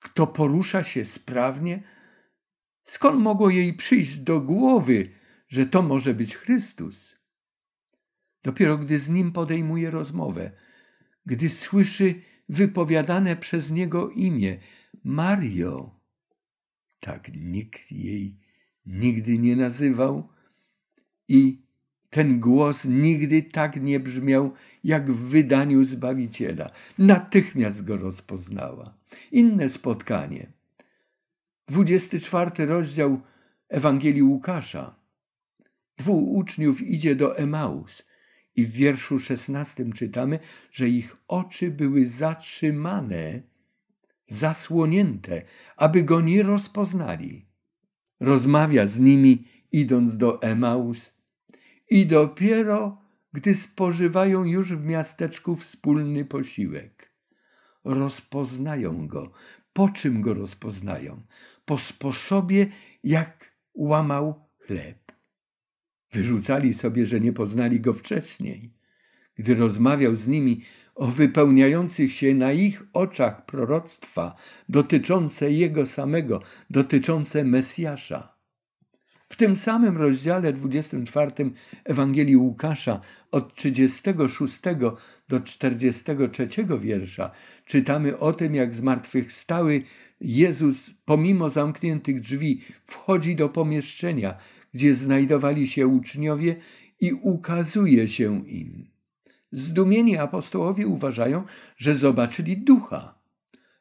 [0.00, 1.82] kto porusza się sprawnie.
[2.84, 5.15] Skąd mogło jej przyjść do głowy,
[5.48, 7.16] że to może być Chrystus.
[8.42, 10.50] Dopiero gdy z nim podejmuje rozmowę,
[11.26, 14.58] gdy słyszy wypowiadane przez niego imię
[15.04, 16.00] Mario,
[17.00, 18.36] tak nikt jej
[18.86, 20.28] nigdy nie nazywał
[21.28, 21.66] i
[22.10, 24.52] ten głos nigdy tak nie brzmiał,
[24.84, 26.70] jak w wydaniu Zbawiciela.
[26.98, 28.94] Natychmiast go rozpoznała.
[29.32, 30.46] Inne spotkanie.
[31.68, 33.20] 24 rozdział
[33.68, 34.94] Ewangelii Łukasza.
[35.98, 38.02] Dwóch uczniów idzie do Emaus
[38.56, 40.38] i w wierszu szesnastym czytamy,
[40.70, 43.42] że ich oczy były zatrzymane,
[44.26, 45.42] zasłonięte,
[45.76, 47.46] aby go nie rozpoznali.
[48.20, 51.12] Rozmawia z nimi, idąc do Emaus,
[51.90, 53.06] i dopiero
[53.36, 57.12] gdy spożywają już w miasteczku wspólny posiłek.
[57.84, 59.32] Rozpoznają go.
[59.72, 61.22] Po czym go rozpoznają?
[61.64, 62.66] Po sposobie,
[63.04, 65.05] jak łamał chleb.
[66.12, 68.70] Wyrzucali sobie, że nie poznali go wcześniej.
[69.34, 70.62] Gdy rozmawiał z nimi
[70.94, 74.36] o wypełniających się na ich oczach proroctwa
[74.68, 78.36] dotyczące jego samego, dotyczące Mesjasza.
[79.28, 81.32] W tym samym rozdziale 24
[81.84, 84.60] Ewangelii Łukasza od 36
[85.28, 86.48] do 43
[86.80, 87.30] wiersza
[87.64, 89.82] czytamy o tym, jak zmartwychwstały
[90.20, 94.36] Jezus pomimo zamkniętych drzwi wchodzi do pomieszczenia,
[94.76, 96.56] gdzie znajdowali się uczniowie
[97.00, 98.90] i ukazuje się im.
[99.52, 101.44] Zdumieni apostołowie uważają,
[101.76, 103.18] że zobaczyli ducha,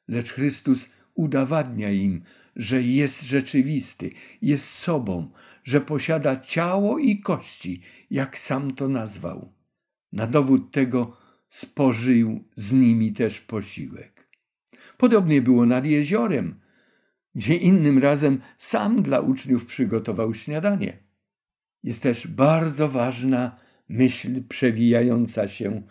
[0.07, 2.21] lecz Chrystus udowadnia im,
[2.55, 5.31] że jest rzeczywisty, jest sobą,
[5.63, 7.81] że posiada ciało i kości,
[8.11, 9.53] jak sam to nazwał.
[10.13, 11.17] Na dowód tego
[11.49, 14.29] spożył z nimi też posiłek.
[14.97, 16.59] Podobnie było nad jeziorem,
[17.35, 20.97] gdzie innym razem sam dla uczniów przygotował śniadanie.
[21.83, 25.81] Jest też bardzo ważna myśl przewijająca się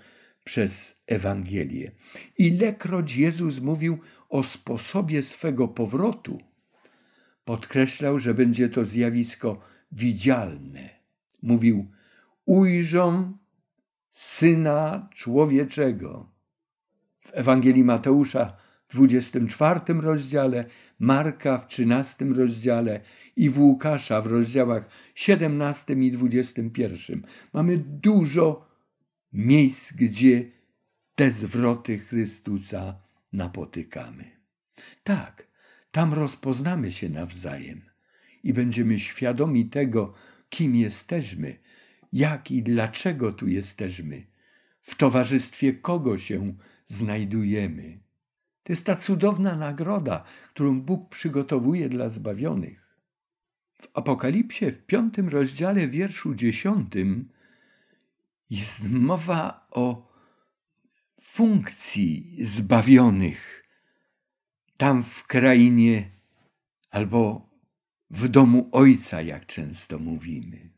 [0.44, 1.92] przez Ewangelię.
[2.38, 6.38] Ilekroć Jezus mówił o sposobie swego powrotu,
[7.44, 9.60] podkreślał, że będzie to zjawisko
[9.92, 10.90] widzialne.
[11.42, 11.90] Mówił:
[12.46, 13.38] Ujrzą
[14.10, 16.30] syna człowieczego.
[17.20, 18.56] W Ewangelii Mateusza
[18.88, 20.64] 24 rozdziale,
[20.98, 23.00] Marka w 13 rozdziale
[23.36, 28.68] i w Łukasza w rozdziałach 17 i 21 mamy dużo
[29.32, 30.50] miejsc, gdzie
[31.14, 33.00] te zwroty Chrystusa
[33.32, 34.24] napotykamy.
[35.04, 35.48] Tak,
[35.90, 37.80] tam rozpoznamy się nawzajem
[38.42, 40.14] i będziemy świadomi tego,
[40.48, 41.58] kim jesteśmy,
[42.12, 44.26] jak i dlaczego tu jesteśmy,
[44.80, 46.54] w towarzystwie kogo się
[46.86, 48.03] znajdujemy.
[48.64, 52.98] To jest ta cudowna nagroda, którą Bóg przygotowuje dla zbawionych.
[53.72, 57.28] W Apokalipsie, w piątym rozdziale, wierszu dziesiątym,
[58.50, 60.14] jest mowa o
[61.20, 63.64] funkcji zbawionych
[64.76, 66.10] tam w krainie
[66.90, 67.50] albo
[68.10, 70.73] w domu Ojca, jak często mówimy.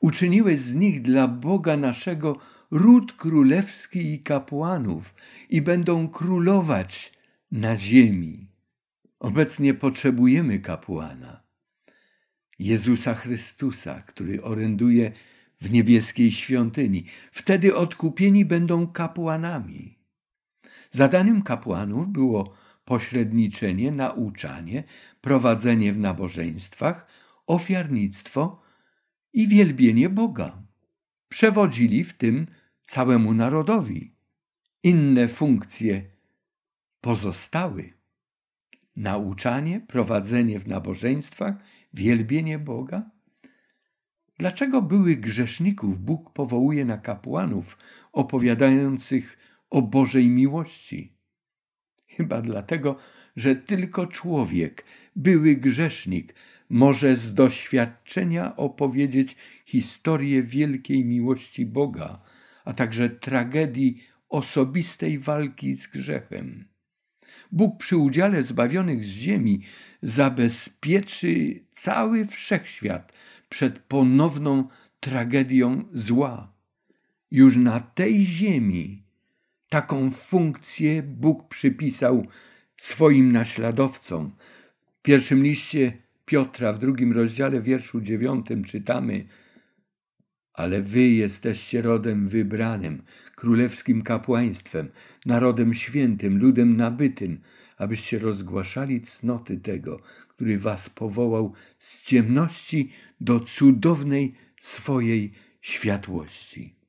[0.00, 2.38] Uczyniłeś z nich dla Boga naszego
[2.70, 5.14] ród królewski i kapłanów
[5.48, 7.12] i będą królować
[7.52, 8.50] na ziemi.
[9.18, 11.42] Obecnie potrzebujemy kapłana,
[12.58, 15.12] Jezusa Chrystusa, który oręduje
[15.60, 17.04] w niebieskiej świątyni.
[17.32, 19.98] Wtedy odkupieni będą kapłanami.
[20.90, 24.84] Zadaniem kapłanów było pośredniczenie, nauczanie,
[25.20, 27.06] prowadzenie w nabożeństwach,
[27.46, 28.59] ofiarnictwo
[29.32, 30.62] i wielbienie Boga.
[31.28, 32.46] Przewodzili w tym
[32.82, 34.14] całemu narodowi.
[34.82, 36.04] Inne funkcje
[37.00, 37.92] pozostały.
[38.96, 41.54] Nauczanie, prowadzenie w nabożeństwach,
[41.94, 43.10] wielbienie Boga.
[44.38, 47.78] Dlaczego byłych grzeszników Bóg powołuje na kapłanów
[48.12, 49.38] opowiadających
[49.70, 51.16] o Bożej miłości?
[52.08, 52.96] Chyba dlatego,
[53.36, 54.84] że tylko człowiek,
[55.16, 56.34] były grzesznik,
[56.70, 62.20] może z doświadczenia opowiedzieć historię wielkiej miłości Boga,
[62.64, 66.64] a także tragedii osobistej walki z grzechem.
[67.52, 69.62] Bóg przy udziale zbawionych z ziemi
[70.02, 73.12] zabezpieczy cały wszechświat
[73.48, 74.68] przed ponowną
[75.00, 76.52] tragedią zła.
[77.30, 79.02] Już na tej ziemi
[79.68, 82.26] taką funkcję Bóg przypisał
[82.76, 84.30] swoim naśladowcom.
[84.98, 85.92] W pierwszym liście
[86.30, 89.26] Piotra, w drugim rozdziale, wierszu dziewiątym czytamy:
[90.52, 93.02] Ale wy jesteście rodem wybranym,
[93.36, 94.88] królewskim kapłaństwem,
[95.26, 97.40] narodem świętym, ludem nabytym,
[97.76, 102.90] abyście rozgłaszali cnoty tego, który was powołał z ciemności
[103.20, 106.79] do cudownej swojej światłości.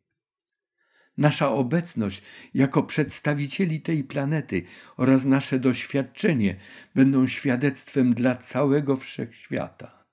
[1.17, 2.21] Nasza obecność
[2.53, 4.63] jako przedstawicieli tej planety
[4.97, 6.55] oraz nasze doświadczenie
[6.95, 10.05] będą świadectwem dla całego wszechświata,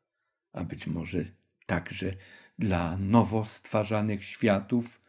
[0.52, 1.24] a być może
[1.66, 2.14] także
[2.58, 5.00] dla nowo stwarzanych światów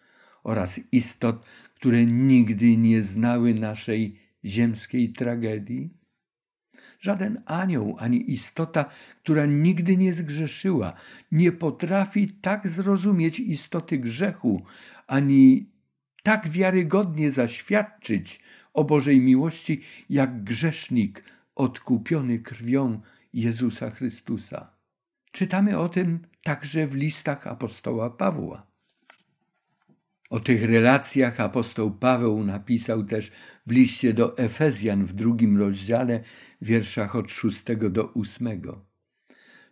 [0.43, 5.89] oraz istot, które nigdy nie znały naszej ziemskiej tragedii?
[6.99, 8.85] Żaden anioł ani istota,
[9.23, 10.93] która nigdy nie zgrzeszyła,
[11.31, 14.65] nie potrafi tak zrozumieć istoty grzechu,
[15.07, 15.69] ani
[16.23, 18.39] tak wiarygodnie zaświadczyć
[18.73, 21.23] o Bożej miłości, jak grzesznik
[21.55, 23.01] odkupiony krwią
[23.33, 24.71] Jezusa Chrystusa.
[25.31, 28.69] Czytamy o tym także w listach apostoła Pawła.
[30.29, 33.31] O tych relacjach apostoł Paweł napisał też
[33.67, 36.23] w liście do Efezjan w drugim rozdziale,
[36.61, 38.85] wierszach od szóstego do ósmego.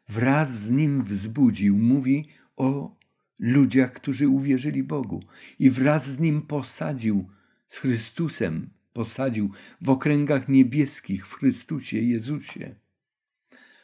[0.10, 2.96] Wraz z nim wzbudził, mówi o
[3.39, 5.23] ludziach, którzy uwierzyli Bogu
[5.60, 7.30] i wraz z nim posadził
[7.67, 12.76] z Chrystusem, posadził w okręgach niebieskich w Chrystusie Jezusie,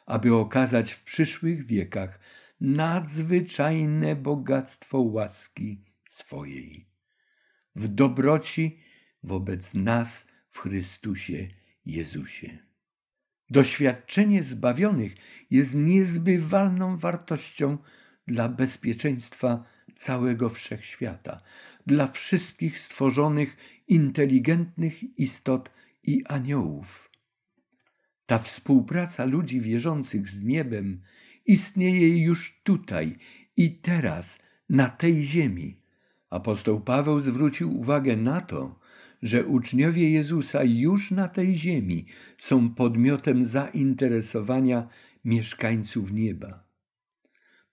[0.05, 2.19] aby okazać w przyszłych wiekach
[2.61, 6.93] nadzwyczajne bogactwo łaski swojej
[7.75, 8.79] w dobroci
[9.23, 11.47] wobec nas w Chrystusie
[11.85, 12.57] Jezusie.
[13.49, 15.15] Doświadczenie zbawionych
[15.51, 17.77] jest niezbywalną wartością
[18.27, 19.63] dla bezpieczeństwa
[19.97, 21.41] całego wszechświata,
[21.85, 23.57] dla wszystkich stworzonych
[23.87, 25.69] inteligentnych istot
[26.03, 27.09] i aniołów.
[28.25, 31.01] Ta współpraca ludzi wierzących z niebem
[31.45, 33.17] istnieje już tutaj
[33.57, 35.81] i teraz, na tej ziemi.
[36.29, 38.79] Apostoł Paweł zwrócił uwagę na to,
[39.21, 42.05] że uczniowie Jezusa już na tej ziemi
[42.37, 44.87] są podmiotem zainteresowania
[45.25, 46.62] mieszkańców nieba.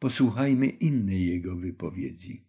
[0.01, 2.45] Posłuchajmy innej jego wypowiedzi.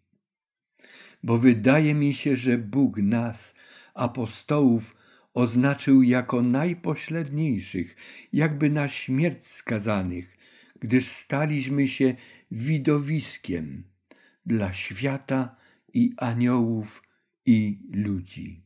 [1.23, 3.55] Bo wydaje mi się, że Bóg nas,
[3.93, 4.95] apostołów,
[5.33, 7.95] oznaczył jako najpośledniejszych,
[8.33, 10.37] jakby na śmierć skazanych,
[10.79, 12.15] gdyż staliśmy się
[12.51, 13.83] widowiskiem
[14.45, 15.55] dla świata
[15.93, 17.03] i aniołów
[17.45, 18.63] i ludzi.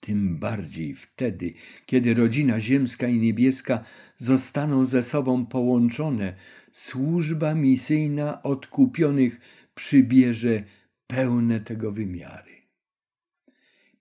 [0.00, 1.54] Tym bardziej wtedy,
[1.86, 3.84] kiedy rodzina ziemska i niebieska
[4.18, 6.36] zostaną ze sobą połączone,
[6.74, 9.40] służba misyjna odkupionych
[9.74, 10.62] przybierze
[11.06, 12.52] pełne tego wymiary.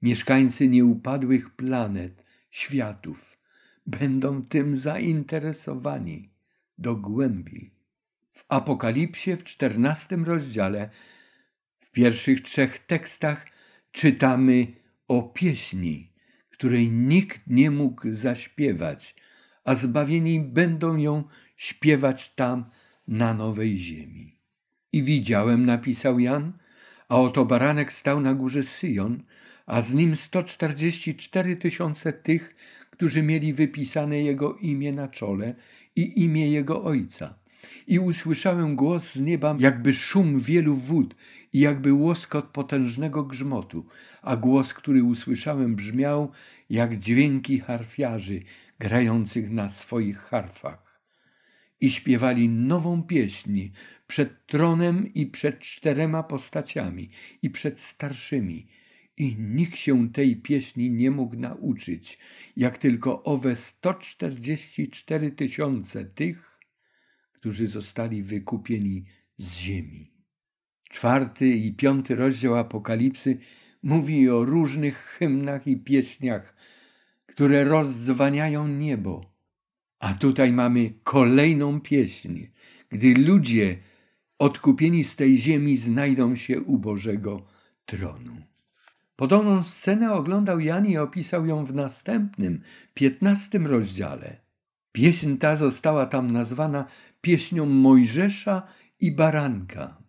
[0.02, 3.38] Mieszkańcy nieupadłych planet, światów
[3.86, 6.30] będą tym zainteresowani
[6.78, 7.72] do głębi.
[8.32, 10.90] W Apokalipsie w czternastym rozdziale,
[11.80, 13.46] w pierwszych trzech tekstach
[13.92, 14.68] czytamy
[15.08, 16.14] o pieśni,
[16.50, 19.16] której nikt nie mógł zaśpiewać,
[19.64, 21.24] a zbawieni będą ją
[21.56, 22.66] śpiewać tam
[23.08, 24.40] na nowej ziemi.
[24.92, 26.54] I widziałem, napisał Jan,
[27.10, 29.24] a oto baranek stał na górze Syjon,
[29.66, 32.56] a z nim sto czterdzieści cztery tysiące tych,
[32.90, 35.56] którzy mieli wypisane jego imię na czole
[35.96, 37.36] i imię jego ojca.
[37.88, 41.16] I usłyszałem głos z nieba, jakby szum wielu wód
[41.54, 43.86] i jakby łoskot potężnego grzmotu,
[44.22, 46.32] a głos, który usłyszałem, brzmiał
[46.70, 48.42] jak dźwięki harfiarzy
[48.80, 50.93] grających na swoich harfach.
[51.84, 53.70] I śpiewali nową pieśń
[54.08, 57.10] przed tronem i przed czterema postaciami
[57.42, 58.68] i przed starszymi.
[59.18, 62.20] I nikt się tej pieśni nie mógł nauczyć,
[62.56, 66.60] jak tylko owe sto czterdzieści cztery tysiące tych,
[67.32, 69.06] którzy zostali wykupieni
[69.38, 70.14] z ziemi.
[70.90, 73.38] Czwarty i piąty rozdział Apokalipsy
[73.84, 76.56] mówi o różnych hymnach i pieśniach,
[77.26, 79.33] które rozzwaniają niebo.
[80.04, 82.48] A tutaj mamy kolejną pieśń,
[82.90, 83.78] gdy ludzie
[84.40, 87.46] odkupieni z tej ziemi znajdą się u Bożego
[87.86, 88.36] tronu.
[89.16, 92.62] Podobną scenę oglądał Jan i opisał ją w następnym,
[92.94, 94.38] piętnastym rozdziale.
[94.92, 96.86] Pieśń ta została tam nazwana
[97.22, 98.68] pieśnią Mojżesza
[99.00, 100.03] i Baranka.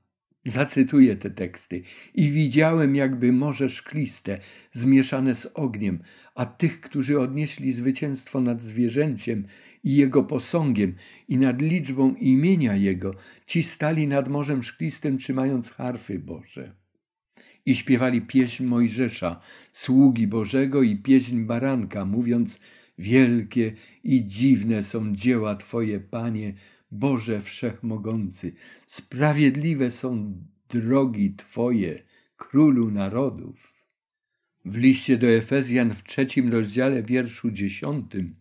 [0.47, 1.82] Zacytuję te teksty.
[2.14, 4.38] I widziałem jakby morze szkliste,
[4.72, 5.99] zmieszane z ogniem,
[6.34, 9.47] a tych, którzy odnieśli zwycięstwo nad zwierzęciem
[9.84, 10.95] i jego posągiem
[11.28, 13.14] i nad liczbą imienia jego,
[13.47, 16.74] ci stali nad morzem szklistym, trzymając harfy Boże.
[17.66, 19.40] I śpiewali pieśń Mojżesza,
[19.72, 22.59] sługi Bożego i pieśń Baranka, mówiąc,
[22.99, 23.72] wielkie
[24.05, 26.55] i dziwne są dzieła Twoje, Panie,
[26.95, 28.53] Boże Wszechmogący,
[28.86, 30.34] sprawiedliwe są
[30.68, 32.03] drogi Twoje,
[32.36, 33.74] Królu narodów.
[34.64, 38.36] W liście do Efezjan w trzecim rozdziale, wierszu dziesiątym,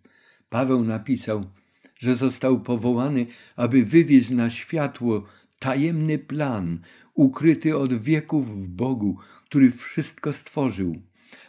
[0.50, 1.50] Paweł napisał,
[1.96, 3.26] że został powołany,
[3.56, 5.26] aby wywieźć na światło
[5.60, 6.80] tajemny plan,
[7.14, 11.02] ukryty od wieków w Bogu, który wszystko stworzył,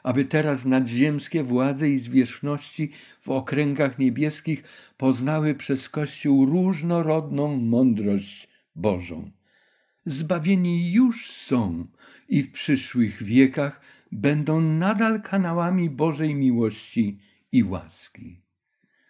[0.04, 2.90] aby teraz nadziemskie władze i zwierzchności
[3.20, 4.64] w okręgach niebieskich
[4.96, 9.30] poznały przez Kościół różnorodną mądrość Bożą.
[10.06, 11.86] Zbawieni już są
[12.28, 13.80] i w przyszłych wiekach
[14.12, 17.18] będą nadal kanałami Bożej miłości
[17.52, 18.40] i łaski.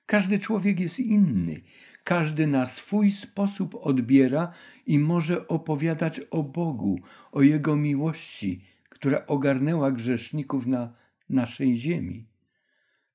[0.06, 1.60] Każdy człowiek jest inny,
[2.04, 4.52] każdy na swój sposób odbiera
[4.86, 7.00] i może opowiadać o Bogu,
[7.32, 8.64] o Jego miłości,
[9.04, 10.92] która ogarnęła grzeszników na
[11.28, 12.26] naszej ziemi.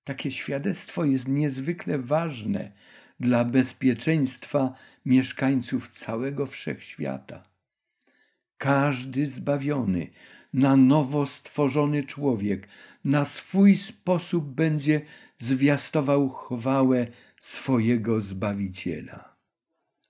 [0.03, 2.71] Takie świadectwo jest niezwykle ważne
[3.19, 4.73] dla bezpieczeństwa
[5.05, 7.43] mieszkańców całego wszechświata.
[8.57, 10.07] Każdy zbawiony,
[10.53, 12.67] na nowo stworzony człowiek
[13.03, 15.01] na swój sposób będzie
[15.39, 17.07] zwiastował chwałę
[17.39, 19.28] swojego Zbawiciela.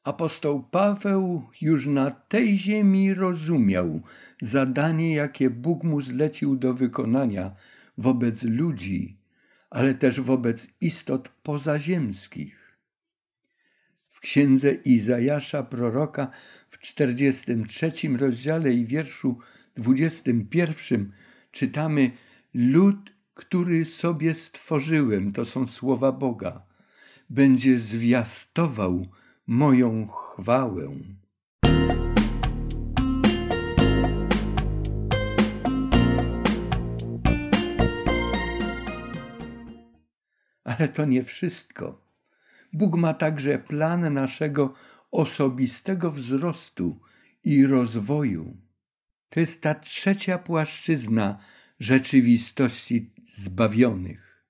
[0.03, 4.01] Apostoł Paweł już na tej ziemi rozumiał
[4.41, 7.55] zadanie, jakie Bóg mu zlecił do wykonania
[7.97, 9.17] wobec ludzi,
[9.69, 12.77] ale też wobec istot pozaziemskich.
[14.07, 16.31] W księdze Izajasza proroka
[16.69, 19.37] w 43 rozdziale i wierszu
[19.77, 21.11] 21
[21.51, 22.11] czytamy:
[22.53, 26.65] Lud, który sobie stworzyłem, to są słowa Boga,
[27.29, 29.07] będzie zwiastował
[29.49, 30.89] moją chwałę.
[40.63, 42.05] Ale to nie wszystko.
[42.73, 44.73] Bóg ma także plan naszego
[45.11, 46.99] osobistego wzrostu
[47.43, 48.57] i rozwoju.
[49.29, 51.39] To jest ta trzecia płaszczyzna
[51.79, 54.45] rzeczywistości zbawionych.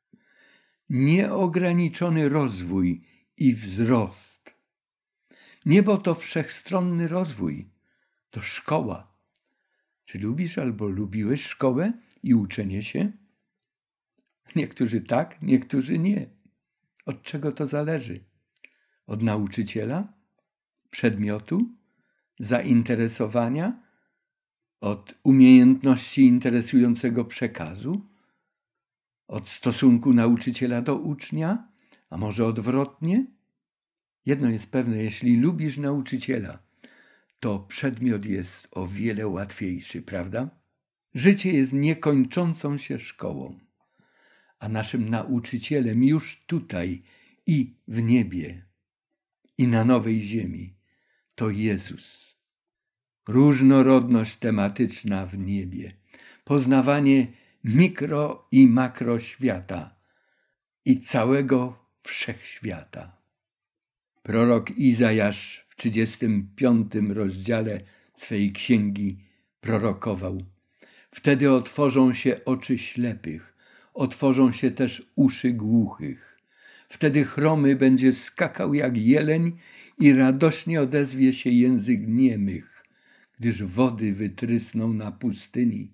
[0.90, 3.04] Nieograniczony rozwój
[3.38, 4.59] i wzrost.
[5.66, 7.70] Niebo to wszechstronny rozwój,
[8.30, 9.14] to szkoła.
[10.06, 11.94] Czy lubisz albo lubiłeś szkołę
[12.24, 13.12] i uczenie się?
[14.56, 16.30] Niektórzy tak, niektórzy nie.
[17.06, 18.24] Od czego to zależy?
[19.08, 20.14] Od nauczyciela,
[20.90, 21.70] przedmiotu,
[22.40, 23.84] zainteresowania,
[24.82, 28.02] od umiejętności interesującego przekazu,
[29.28, 31.68] od stosunku nauczyciela do ucznia,
[32.10, 33.26] a może odwrotnie?
[34.26, 36.60] Jedno jest pewne, jeśli lubisz nauczyciela,
[37.40, 40.50] to przedmiot jest o wiele łatwiejszy, prawda?
[41.14, 43.60] Życie jest niekończącą się szkołą,
[44.60, 47.02] a naszym nauczycielem już tutaj
[47.48, 48.66] i w niebie,
[49.58, 50.74] i na nowej ziemi
[51.36, 52.36] to Jezus
[53.28, 55.94] różnorodność tematyczna w niebie,
[56.44, 57.28] poznawanie
[57.64, 59.96] mikro i makro świata
[60.86, 63.19] i całego wszechświata.
[64.30, 67.82] Prorok Izajasz w 35 rozdziale
[68.16, 69.18] swej księgi
[69.62, 70.44] prorokował:
[71.12, 73.58] Wtedy otworzą się oczy ślepych,
[73.94, 76.40] otworzą się też uszy głuchych.
[76.90, 79.58] Wtedy chromy będzie skakał jak jeleń
[80.00, 82.84] i radośnie odezwie się język niemych
[83.40, 85.94] gdyż wody wytrysną na pustyni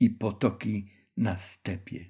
[0.00, 2.04] i potoki na stepie.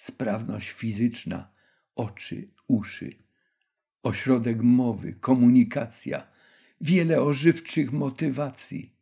[0.00, 1.52] Sprawność fizyczna,
[1.94, 3.21] oczy, uszy,
[4.02, 6.26] ośrodek mowy, komunikacja,
[6.80, 8.92] wiele ożywczych motywacji,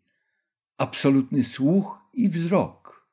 [0.79, 3.07] absolutny słuch i wzrok,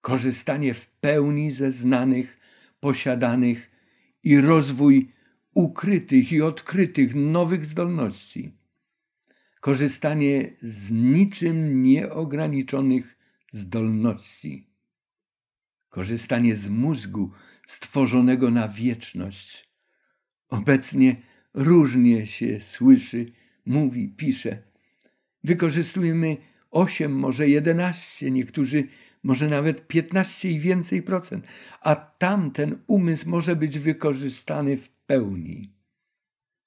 [0.00, 2.38] korzystanie w pełni ze znanych,
[2.80, 3.70] posiadanych
[4.22, 5.12] i rozwój
[5.54, 8.56] ukrytych i odkrytych nowych zdolności
[9.66, 13.18] korzystanie z niczym nieograniczonych
[13.52, 14.70] zdolności,
[15.88, 17.30] korzystanie z mózgu
[17.66, 19.65] stworzonego na wieczność.
[20.48, 21.16] Obecnie
[21.54, 23.32] różnie się słyszy,
[23.66, 24.62] mówi, pisze.
[25.44, 26.36] Wykorzystujemy
[26.70, 28.88] 8, może 11, niektórzy
[29.22, 31.46] może nawet 15 i więcej procent,
[31.80, 35.72] a tamten umysł może być wykorzystany w pełni.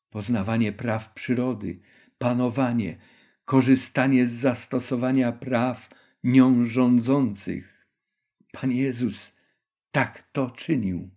[0.09, 1.79] Poznawanie praw przyrody,
[2.17, 2.97] panowanie,
[3.45, 5.89] korzystanie z zastosowania praw
[6.23, 7.87] nią rządzących.
[8.51, 9.35] Pan Jezus
[9.91, 11.09] tak to czynił.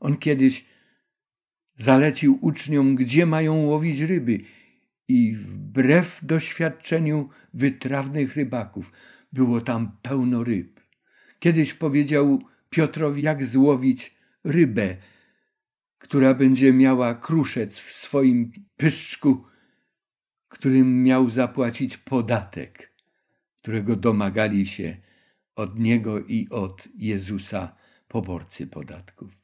[0.00, 0.64] On kiedyś
[1.76, 4.40] zalecił uczniom, gdzie mają łowić ryby,
[5.08, 8.92] i wbrew doświadczeniu wytrawnych rybaków
[9.32, 10.80] było tam pełno ryb.
[11.38, 14.14] Kiedyś powiedział Piotrowi, jak złowić
[14.44, 14.96] rybę,
[15.98, 19.44] która będzie miała kruszec w swoim pyszczku
[20.52, 22.92] którym miał zapłacić podatek,
[23.56, 24.96] którego domagali się
[25.56, 27.76] od Niego i od Jezusa
[28.08, 29.41] poborcy podatków.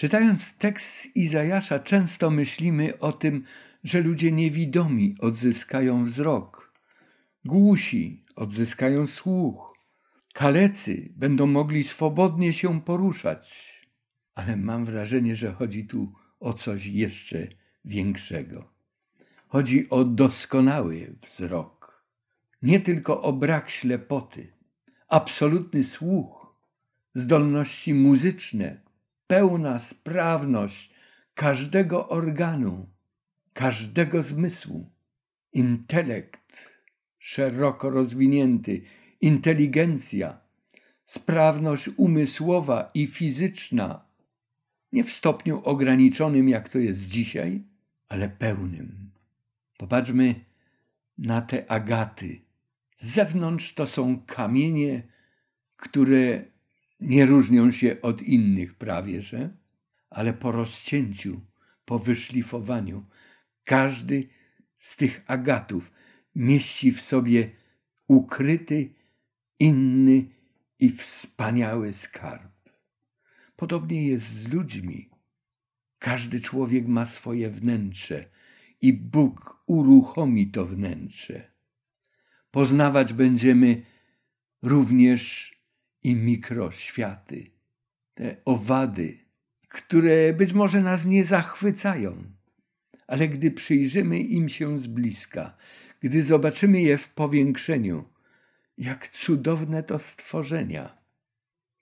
[0.00, 3.44] Czytając tekst Izajasza, często myślimy o tym,
[3.84, 6.72] że ludzie niewidomi odzyskają wzrok,
[7.44, 9.74] głusi odzyskają słuch,
[10.32, 13.74] kalecy będą mogli swobodnie się poruszać.
[14.34, 17.48] Ale mam wrażenie, że chodzi tu o coś jeszcze
[17.84, 18.72] większego.
[19.48, 22.04] Chodzi o doskonały wzrok,
[22.62, 24.52] nie tylko o brak ślepoty,
[25.08, 26.56] absolutny słuch,
[27.14, 28.89] zdolności muzyczne,
[29.30, 30.90] pełna sprawność
[31.34, 32.88] każdego organu,
[33.52, 34.90] każdego zmysłu,
[35.52, 36.70] intelekt
[37.18, 38.82] szeroko rozwinięty,
[39.20, 40.38] inteligencja,
[41.06, 44.04] sprawność umysłowa i fizyczna,
[44.92, 47.62] nie w stopniu ograniczonym, jak to jest dzisiaj,
[48.08, 49.10] ale pełnym.
[49.78, 50.34] Popatrzmy
[51.18, 52.40] na te agaty.
[52.96, 55.02] Z zewnątrz to są kamienie,
[55.76, 56.44] które
[57.00, 59.50] nie różnią się od innych prawie, że,
[60.10, 61.40] ale po rozcięciu,
[61.84, 63.06] po wyszlifowaniu,
[63.64, 64.28] każdy
[64.78, 65.92] z tych agatów
[66.34, 67.50] mieści w sobie
[68.08, 68.94] ukryty,
[69.58, 70.24] inny
[70.78, 72.70] i wspaniały skarb.
[73.56, 75.10] Podobnie jest z ludźmi.
[75.98, 78.30] Każdy człowiek ma swoje wnętrze
[78.80, 81.50] i Bóg uruchomi to wnętrze.
[82.50, 83.82] Poznawać będziemy
[84.62, 85.54] również
[86.02, 87.50] i mikroświaty,
[88.14, 89.18] te owady,
[89.68, 92.24] które być może nas nie zachwycają,
[93.06, 95.56] ale gdy przyjrzymy im się z bliska,
[96.00, 98.04] gdy zobaczymy je w powiększeniu,
[98.78, 100.98] jak cudowne to stworzenia.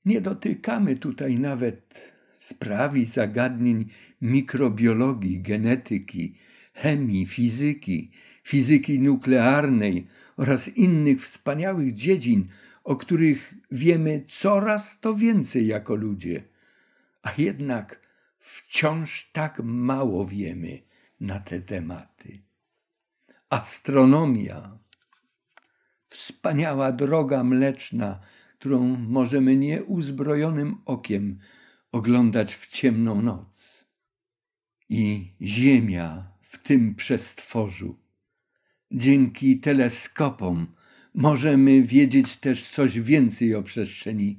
[0.05, 3.89] Nie dotykamy tutaj nawet spraw i zagadnień
[4.23, 6.35] mikrobiologii, genetyki,
[6.75, 8.11] chemii, fizyki,
[8.43, 10.07] fizyki nuklearnej
[10.37, 12.49] oraz innych wspaniałych dziedzin,
[12.89, 16.45] o których wiemy coraz to więcej jako ludzie,
[17.23, 18.01] a jednak
[18.39, 20.83] wciąż tak mało wiemy
[21.21, 22.43] na te tematy.
[23.51, 24.79] Astronomia,
[26.09, 28.21] wspaniała droga mleczna,
[28.59, 31.39] którą możemy nieuzbrojonym okiem
[31.93, 33.85] oglądać w ciemną noc.
[34.89, 37.99] I Ziemia w tym przestworzu.
[38.91, 40.78] Dzięki teleskopom
[41.19, 44.39] możemy wiedzieć też coś więcej o przestrzeni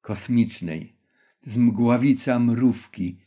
[0.00, 0.96] kosmicznej.
[1.42, 3.18] Z mgławica mrówki,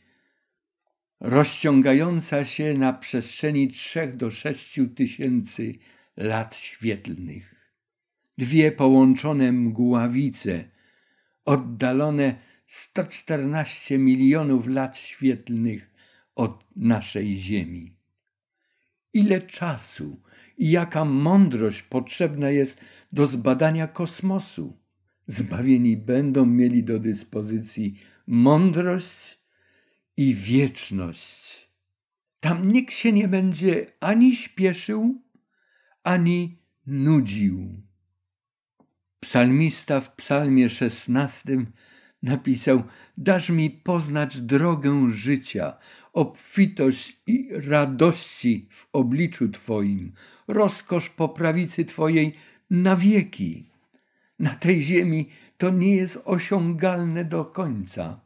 [1.20, 5.74] rozciągająca się na przestrzeni trzech do sześciu tysięcy
[6.16, 7.56] lat świetlnych
[8.38, 10.64] dwie połączone mgławice,
[11.44, 15.90] oddalone 114 milionów lat świetlnych
[16.34, 17.96] od naszej Ziemi.
[19.12, 20.22] Ile czasu
[20.56, 22.80] i jaka mądrość potrzebna jest
[23.12, 24.78] do zbadania kosmosu.
[25.26, 29.38] Zbawieni będą mieli do dyspozycji mądrość
[30.16, 31.70] i wieczność.
[32.40, 35.22] Tam nikt się nie będzie ani śpieszył,
[36.02, 37.82] ani nudził.
[39.20, 41.72] Psalmista w psalmie szesnastym
[42.22, 42.82] napisał
[43.18, 45.76] Dasz mi poznać drogę życia,
[46.16, 50.12] obfitość i radości w obliczu Twoim,
[50.48, 52.34] rozkosz po prawicy Twojej
[52.70, 53.66] na wieki.
[54.38, 58.20] Na tej ziemi to nie jest osiągalne do końca,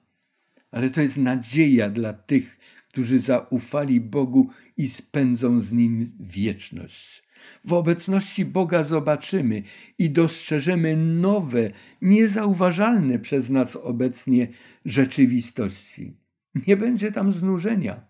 [0.70, 7.22] ale to jest nadzieja dla tych, którzy zaufali Bogu i spędzą z Nim wieczność.
[7.64, 9.62] W obecności Boga zobaczymy
[9.99, 11.70] i dostrzeżemy nowe,
[12.03, 14.49] niezauważalne przez nas obecnie
[14.84, 16.20] rzeczywistości.
[16.55, 18.07] Nie będzie tam znużenia.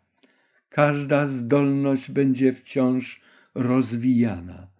[0.69, 3.21] Każda zdolność będzie wciąż
[3.55, 4.71] rozwijana,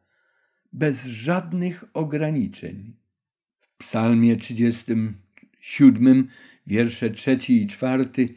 [0.73, 2.97] bez żadnych ograniczeń.
[3.61, 6.29] W Psalmie 37,
[6.67, 8.35] wiersze trzeci i czwarty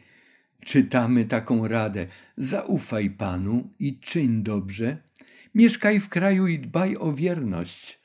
[0.64, 2.06] czytamy taką radę:
[2.36, 5.04] Zaufaj Panu i czyń dobrze
[5.54, 8.00] Mieszkaj w kraju i dbaj o wierność.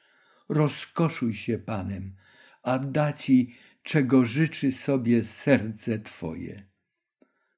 [0.49, 2.15] Rozkoszuj się Panem,
[2.63, 6.63] a da ci, czego życzy sobie serce Twoje.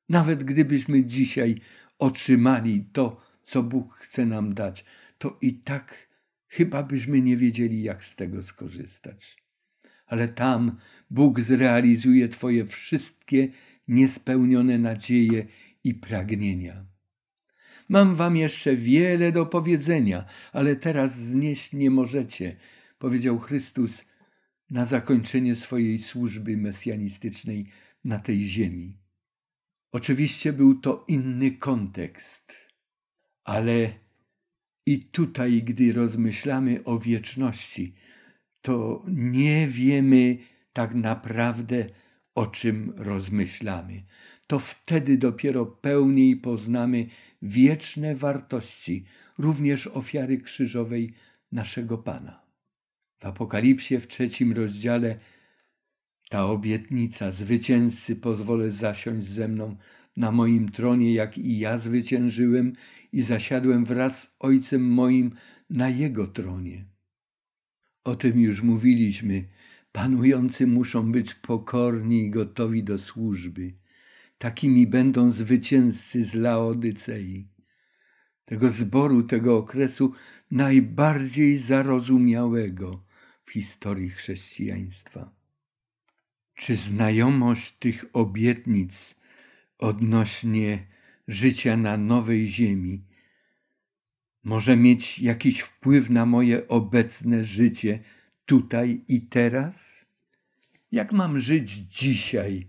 [0.10, 1.56] Nawet gdybyśmy dzisiaj
[1.99, 4.86] otrzymali to, co Bóg chce nam dać,
[5.18, 6.08] to i tak
[6.47, 9.43] chyba byśmy nie wiedzieli, jak z tego skorzystać.
[10.06, 10.78] Ale tam
[11.10, 13.47] Bóg zrealizuje Twoje wszystkie
[13.88, 15.45] niespełnione nadzieje
[15.84, 16.86] i pragnienia.
[17.89, 22.56] Mam wam jeszcze wiele do powiedzenia, ale teraz znieść nie możecie,
[22.99, 24.06] powiedział Chrystus
[24.70, 27.68] na zakończenie swojej służby mesjanistycznej
[28.04, 29.01] na tej ziemi.
[29.92, 32.56] Oczywiście był to inny kontekst,
[33.44, 33.94] ale
[34.86, 37.94] i tutaj, gdy rozmyślamy o wieczności,
[38.62, 40.38] to nie wiemy
[40.74, 41.86] tak naprawdę,
[42.36, 44.04] o czym rozmyślamy.
[44.48, 47.08] To wtedy dopiero pełniej poznamy
[47.42, 49.06] wieczne wartości,
[49.38, 51.14] również ofiary krzyżowej
[51.52, 52.42] naszego Pana.
[53.20, 55.20] W Apokalipsie w trzecim rozdziale
[56.32, 59.75] ta obietnica zwycięzcy pozwolę zasiąść ze mną
[60.17, 62.73] na moim tronie, jak i ja zwyciężyłem
[63.11, 65.32] i zasiadłem wraz z Ojcem moim
[65.69, 66.86] na Jego tronie.
[68.03, 69.47] O tym już mówiliśmy.
[69.91, 73.73] Panujący muszą być pokorni i gotowi do służby.
[74.38, 77.47] Takimi będą zwycięzcy z Laodycei,
[78.45, 80.13] tego zboru, tego okresu
[80.51, 83.03] najbardziej zarozumiałego
[83.45, 85.41] w historii chrześcijaństwa.
[86.56, 89.16] Czy znajomość tych obietnic
[89.78, 90.88] odnośnie
[91.28, 93.04] życia na nowej ziemi
[94.43, 97.99] może mieć jakiś wpływ na moje obecne życie
[98.45, 100.06] tutaj i teraz?
[100.91, 102.68] Jak mam żyć dzisiaj,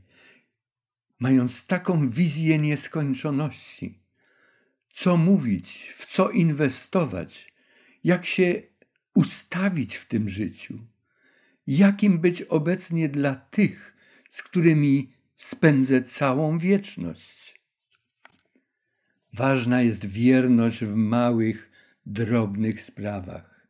[1.18, 3.98] mając taką wizję nieskończoności?
[4.92, 7.52] Co mówić, w co inwestować,
[8.04, 8.62] jak się
[9.14, 10.78] ustawić w tym życiu?
[11.66, 13.96] Jakim być obecnie dla tych,
[14.28, 17.60] z którymi spędzę całą wieczność?
[19.32, 21.70] Ważna jest wierność w małych,
[22.06, 23.68] drobnych sprawach.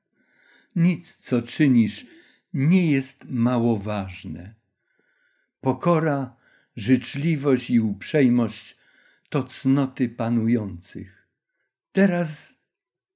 [0.77, 2.07] Nic, co czynisz,
[2.55, 4.55] nie jest mało ważne.
[5.61, 6.37] Pokora,
[6.77, 8.77] życzliwość i uprzejmość
[9.29, 11.29] to cnoty panujących.
[11.93, 12.57] Teraz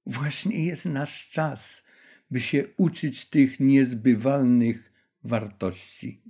[0.05, 1.85] właśnie jest nasz czas,
[2.31, 6.21] by się uczyć tych niezbywalnych wartości.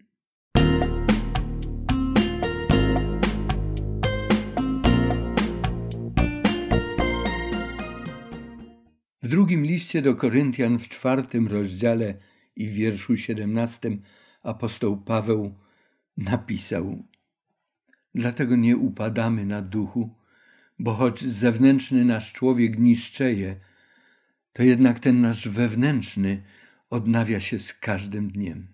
[9.21, 12.15] W drugim liście do Koryntian w czwartym rozdziale
[12.55, 14.01] i wierszu siedemnastym
[14.43, 15.55] apostoł Paweł
[16.17, 17.03] napisał:
[18.15, 20.09] Dlatego nie upadamy na duchu,
[20.79, 23.59] bo choć zewnętrzny nasz człowiek niszczeje,
[24.58, 26.43] to jednak ten nasz wewnętrzny
[26.89, 28.68] odnawia się z każdym dniem.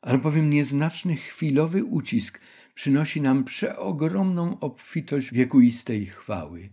[0.00, 2.40] Albowiem nieznaczny chwilowy ucisk
[2.74, 6.72] przynosi nam przeogromną obfitość wiekuistej chwały.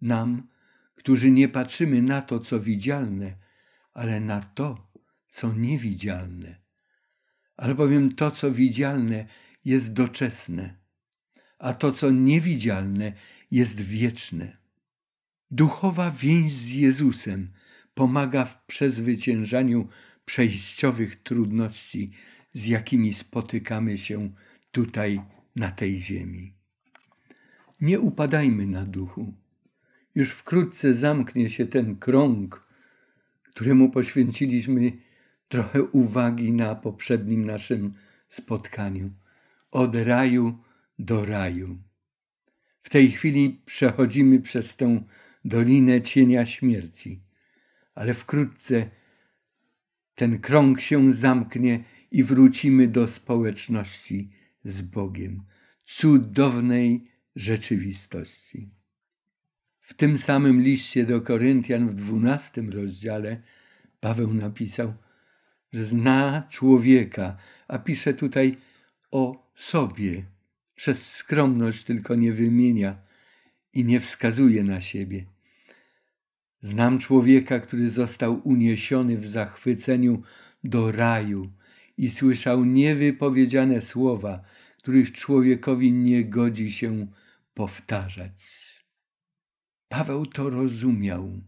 [0.00, 0.48] Nam,
[0.94, 3.36] którzy nie patrzymy na to, co widzialne,
[3.94, 4.92] ale na to,
[5.28, 6.60] co niewidzialne.
[7.56, 9.26] Albowiem to, co widzialne,
[9.64, 10.78] jest doczesne,
[11.58, 13.12] a to, co niewidzialne,
[13.50, 14.57] jest wieczne.
[15.50, 17.48] Duchowa więź z Jezusem
[17.94, 19.88] pomaga w przezwyciężaniu
[20.24, 22.10] przejściowych trudności,
[22.52, 24.30] z jakimi spotykamy się
[24.70, 25.20] tutaj
[25.56, 26.52] na tej ziemi.
[27.80, 29.34] Nie upadajmy na duchu.
[30.14, 32.66] Już wkrótce zamknie się ten krąg,
[33.44, 34.92] któremu poświęciliśmy
[35.48, 37.94] trochę uwagi na poprzednim naszym
[38.28, 39.10] spotkaniu.
[39.70, 40.58] Od raju
[40.98, 41.78] do raju.
[42.82, 45.02] W tej chwili przechodzimy przez tę
[45.48, 47.20] dolinę cienia śmierci,
[47.94, 48.90] ale wkrótce
[50.14, 54.30] ten krąg się zamknie i wrócimy do społeczności
[54.64, 55.42] z Bogiem,
[55.84, 58.70] cudownej rzeczywistości.
[59.80, 63.42] W tym samym liście do Koryntian w dwunastym rozdziale
[64.00, 64.94] Paweł napisał,
[65.72, 67.36] że zna człowieka,
[67.68, 68.56] a pisze tutaj
[69.10, 70.24] o sobie.
[70.74, 72.96] Przez skromność tylko nie wymienia
[73.72, 75.37] i nie wskazuje na siebie.
[76.60, 80.22] Znam człowieka, który został uniesiony w zachwyceniu
[80.64, 81.52] do raju
[81.96, 84.40] i słyszał niewypowiedziane słowa,
[84.78, 87.06] których człowiekowi nie godzi się
[87.54, 88.68] powtarzać.
[89.88, 91.40] Paweł to rozumiał.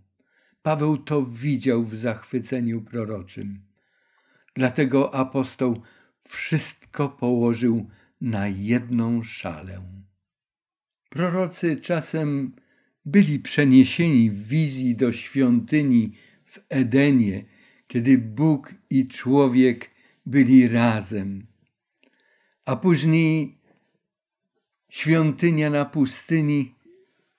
[0.62, 3.62] Paweł to widział w zachwyceniu proroczym.
[4.54, 5.82] Dlatego apostoł
[6.20, 7.88] wszystko położył
[8.20, 9.82] na jedną szalę.
[11.11, 12.52] Prorocy czasem
[13.05, 16.12] byli przeniesieni w wizji do świątyni
[16.44, 17.44] w Edenie,
[17.86, 19.90] kiedy Bóg i człowiek
[20.26, 21.46] byli razem.
[22.64, 23.59] A później
[24.88, 26.74] świątynia na pustyni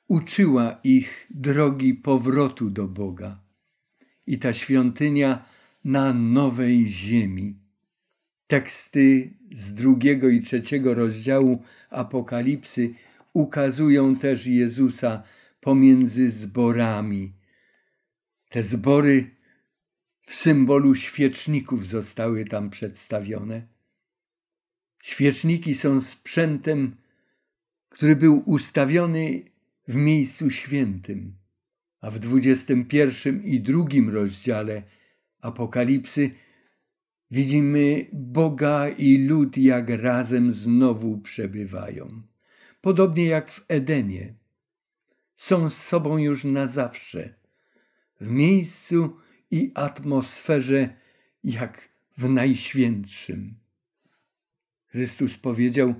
[0.07, 3.39] uczyła ich drogi powrotu do Boga.
[4.27, 5.45] I ta świątynia
[5.83, 7.55] na nowej ziemi.
[8.47, 12.93] Teksty z drugiego i trzeciego rozdziału Apokalipsy
[13.33, 15.23] ukazują też Jezusa
[15.61, 17.33] pomiędzy zborami.
[18.49, 19.35] Te zbory
[20.21, 23.67] w symbolu świeczników zostały tam przedstawione.
[25.03, 26.95] Świeczniki są sprzętem,
[27.89, 29.43] który był ustawiony
[29.87, 31.35] w miejscu świętym,
[32.01, 34.83] a w dwudziestym pierwszym i drugim rozdziale
[35.41, 36.31] Apokalipsy
[37.31, 42.21] widzimy Boga i lud, jak razem znowu przebywają.
[42.81, 44.40] Podobnie jak w Edenie.
[45.41, 47.33] Są z sobą już na zawsze,
[48.19, 49.17] w miejscu
[49.51, 50.89] i atmosferze,
[51.43, 53.55] jak w Najświętszym.
[54.87, 55.93] Chrystus powiedział,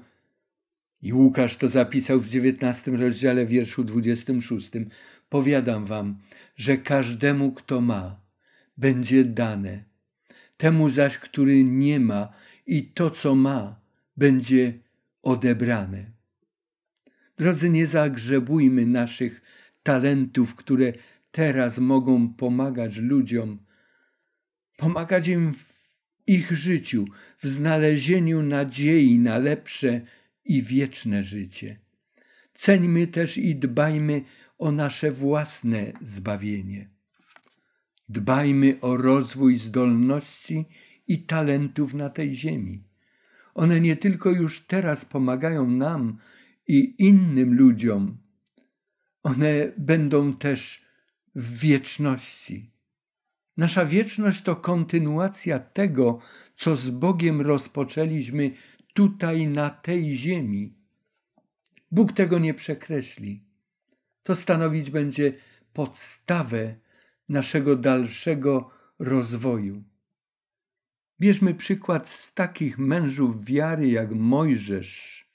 [1.01, 4.89] i Łukasz to zapisał w dziewiętnastym rozdziale, wierszu dwudziestym szóstym.
[5.29, 6.17] Powiadam wam,
[6.55, 8.21] że każdemu, kto ma,
[8.77, 9.83] będzie dane.
[10.57, 12.33] Temu zaś, który nie ma
[12.65, 13.79] i to, co ma,
[14.17, 14.79] będzie
[15.21, 16.20] odebrane.
[17.41, 19.41] Drodzy, nie zagrzebujmy naszych
[19.83, 20.93] talentów, które
[21.31, 23.59] teraz mogą pomagać ludziom,
[24.77, 25.89] pomagać im w
[26.27, 27.05] ich życiu,
[27.37, 30.01] w znalezieniu nadziei na lepsze
[30.45, 31.79] i wieczne życie.
[32.53, 34.23] Ceńmy też i dbajmy
[34.57, 36.89] o nasze własne zbawienie.
[38.09, 40.65] Dbajmy o rozwój zdolności
[41.07, 42.83] i talentów na tej ziemi.
[43.53, 46.17] One nie tylko już teraz pomagają nam
[46.71, 48.17] i innym ludziom,
[49.23, 50.85] one będą też
[51.35, 52.71] w wieczności.
[53.57, 56.19] Nasza wieczność to kontynuacja tego,
[56.55, 58.51] co z Bogiem rozpoczęliśmy
[58.93, 60.73] tutaj na tej ziemi.
[61.91, 63.43] Bóg tego nie przekreśli.
[64.23, 65.33] To stanowić będzie
[65.73, 66.75] podstawę
[67.29, 68.69] naszego dalszego
[68.99, 69.83] rozwoju.
[71.19, 75.30] Bierzmy przykład z takich mężów wiary jak Mojżesz,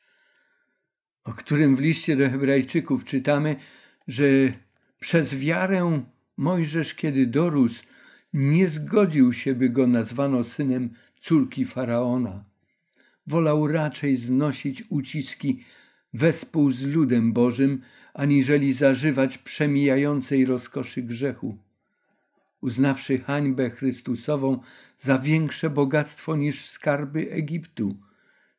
[1.27, 3.57] o którym w liście do Hebrajczyków czytamy,
[4.09, 4.25] że
[5.01, 6.03] przez wiarę
[6.37, 7.83] Mojżesz, kiedy dorósł,
[8.33, 12.45] nie zgodził się, by go nazwano synem córki faraona.
[13.27, 15.65] Wolał raczej znosić uciski
[16.15, 17.83] wespół z ludem Bożym,
[18.15, 21.59] aniżeli zażywać przemijającej rozkoszy grzechu.
[22.61, 24.61] Uznawszy hańbę Chrystusową
[24.99, 27.97] za większe bogactwo niż skarby Egiptu,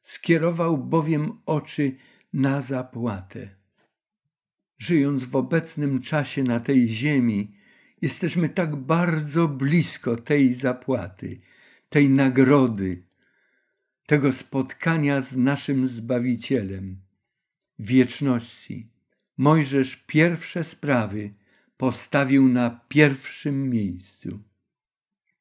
[0.01, 1.95] skierował bowiem oczy
[2.33, 3.49] na zapłatę.
[4.77, 7.51] Żyjąc w obecnym czasie na tej ziemi,
[8.01, 11.39] jesteśmy tak bardzo blisko tej zapłaty,
[11.89, 13.03] tej nagrody,
[14.05, 17.01] tego spotkania z naszym Zbawicielem,
[17.79, 18.89] wieczności.
[19.37, 21.33] Mojżesz pierwsze sprawy
[21.77, 24.39] postawił na pierwszym miejscu.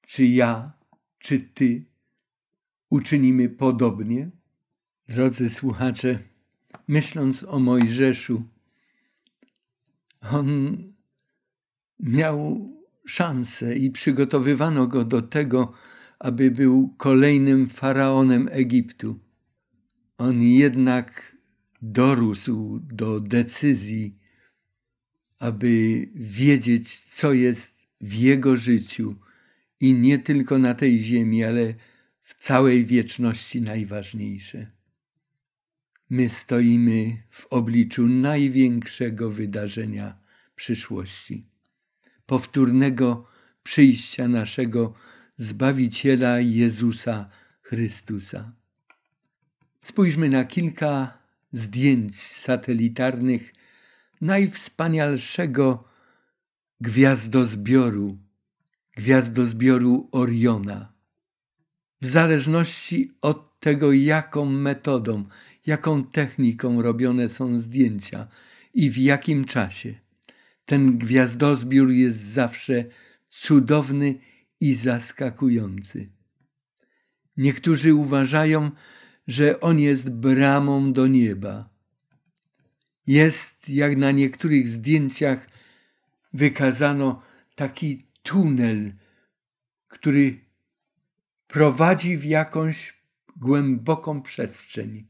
[0.07, 0.73] Czy ja,
[1.19, 1.85] czy ty
[2.91, 4.31] uczynimy podobnie?
[5.09, 6.19] Drodzy słuchacze,
[6.89, 8.43] myśląc o Mojżeszu,
[10.33, 10.79] on
[12.01, 12.71] miał
[13.07, 15.73] szansę i przygotowywano go do tego,
[16.19, 19.19] aby był kolejnym faraonem Egiptu.
[20.19, 21.37] On jednak
[21.83, 24.19] dorósł do decyzji,
[25.39, 29.15] aby wiedzieć, co jest w jego życiu
[29.81, 31.75] i nie tylko na tej ziemi, ale
[32.23, 34.76] w całej wieczności najważniejsze.
[36.11, 40.19] My stoimy w obliczu największego wydarzenia
[40.57, 41.47] przyszłości
[42.27, 43.27] powtórnego
[43.63, 44.95] przyjścia naszego
[45.37, 47.29] Zbawiciela Jezusa
[47.63, 48.53] Chrystusa.
[49.81, 51.19] Spójrzmy na kilka
[51.53, 53.53] zdjęć satelitarnych
[54.21, 55.85] najwspanialszego
[56.81, 58.19] gwiazdozbioru,
[58.97, 60.93] gwiazdozbioru Oriona.
[62.01, 65.25] W zależności od tego, jaką metodą,
[65.67, 68.29] jaką techniką robione są zdjęcia
[68.75, 69.95] i w jakim czasie,
[70.65, 72.85] ten gwiazdozbiór jest zawsze
[73.29, 74.15] cudowny
[74.61, 76.11] i zaskakujący.
[77.37, 78.71] Niektórzy uważają,
[79.27, 81.69] że on jest bramą do nieba.
[83.07, 85.49] Jest, jak na niektórych zdjęciach
[86.33, 87.23] wykazano,
[87.55, 88.93] taki tunel,
[89.89, 90.41] który
[91.47, 93.03] prowadzi w jakąś
[93.37, 95.07] głęboką przestrzeń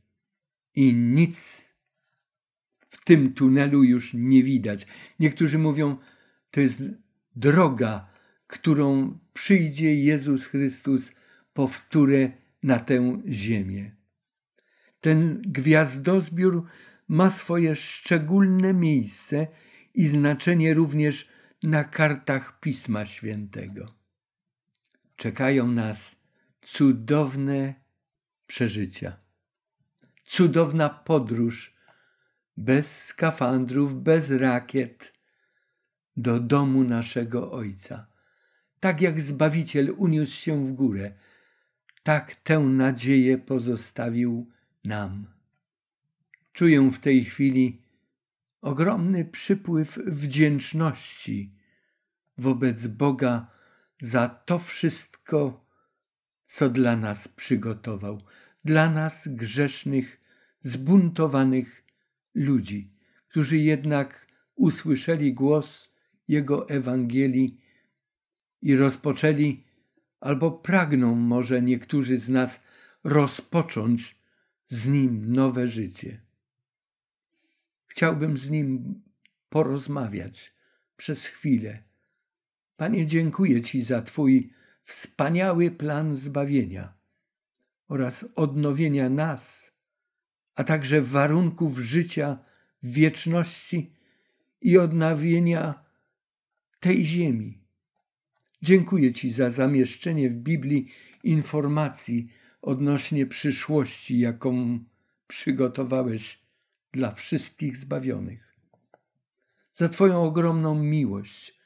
[0.76, 1.66] i nic
[2.88, 4.86] w tym tunelu już nie widać.
[5.20, 5.96] Niektórzy mówią,
[6.50, 6.82] to jest
[7.36, 8.08] droga,
[8.46, 11.12] którą przyjdzie Jezus Chrystus
[11.52, 13.96] powtórę na tę ziemię.
[15.00, 16.66] Ten gwiazdozbiór
[17.08, 19.46] ma swoje szczególne miejsce
[19.94, 21.28] i znaczenie również
[21.62, 23.94] na kartach Pisma Świętego.
[25.16, 26.16] Czekają nas
[26.62, 27.74] cudowne
[28.46, 29.16] przeżycia,
[30.26, 31.76] cudowna podróż
[32.56, 35.12] bez skafandrów, bez rakiet,
[36.16, 38.06] do domu naszego Ojca.
[38.80, 41.14] Tak jak Zbawiciel uniósł się w górę,
[42.02, 44.50] tak tę nadzieję pozostawił
[44.84, 45.26] nam.
[46.52, 47.82] Czuję w tej chwili
[48.60, 51.54] ogromny przypływ wdzięczności
[52.38, 53.50] wobec Boga
[54.00, 55.66] za to wszystko,
[56.46, 58.22] co dla nas przygotował,
[58.66, 60.20] dla nas grzesznych,
[60.62, 61.84] zbuntowanych
[62.34, 62.90] ludzi,
[63.28, 65.94] którzy jednak usłyszeli głos
[66.28, 67.60] Jego Ewangelii
[68.62, 69.64] i rozpoczęli,
[70.20, 72.62] albo pragną może niektórzy z nas
[73.04, 74.16] rozpocząć
[74.68, 76.20] z Nim nowe życie.
[77.86, 79.02] Chciałbym z Nim
[79.48, 80.54] porozmawiać
[80.96, 81.82] przez chwilę.
[82.76, 84.52] Panie, dziękuję Ci za Twój
[84.84, 86.95] wspaniały plan zbawienia
[87.88, 89.72] oraz odnowienia nas,
[90.54, 92.38] a także warunków życia
[92.82, 93.92] w wieczności
[94.60, 95.84] i odnowienia
[96.80, 97.62] tej ziemi.
[98.62, 100.92] Dziękuję Ci za zamieszczenie w Biblii
[101.24, 102.28] informacji
[102.62, 104.78] odnośnie przyszłości, jaką
[105.26, 106.40] przygotowałeś
[106.92, 108.56] dla wszystkich zbawionych.
[109.74, 111.58] Za Twoją ogromną miłość,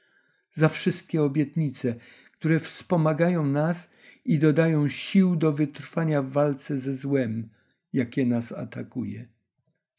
[0.52, 1.94] za wszystkie obietnice,
[2.32, 3.90] które wspomagają nas
[4.24, 7.48] i dodają sił do wytrwania w walce ze złem,
[7.92, 9.28] jakie nas atakuje.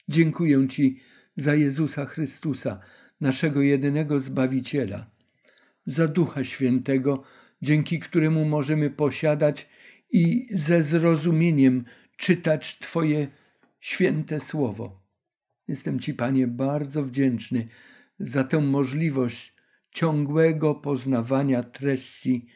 [0.08, 1.00] Dziękuję Ci
[1.38, 2.80] za Jezusa Chrystusa,
[3.22, 5.10] naszego jedynego Zbawiciela,
[5.86, 7.24] za Ducha Świętego,
[7.62, 9.70] dzięki któremu możemy posiadać
[10.12, 11.86] i ze zrozumieniem
[12.18, 13.28] czytać Twoje
[13.80, 15.02] święte słowo.
[15.68, 17.68] Jestem Ci, Panie, bardzo wdzięczny
[18.20, 19.56] za tę możliwość
[19.92, 22.48] ciągłego poznawania treści,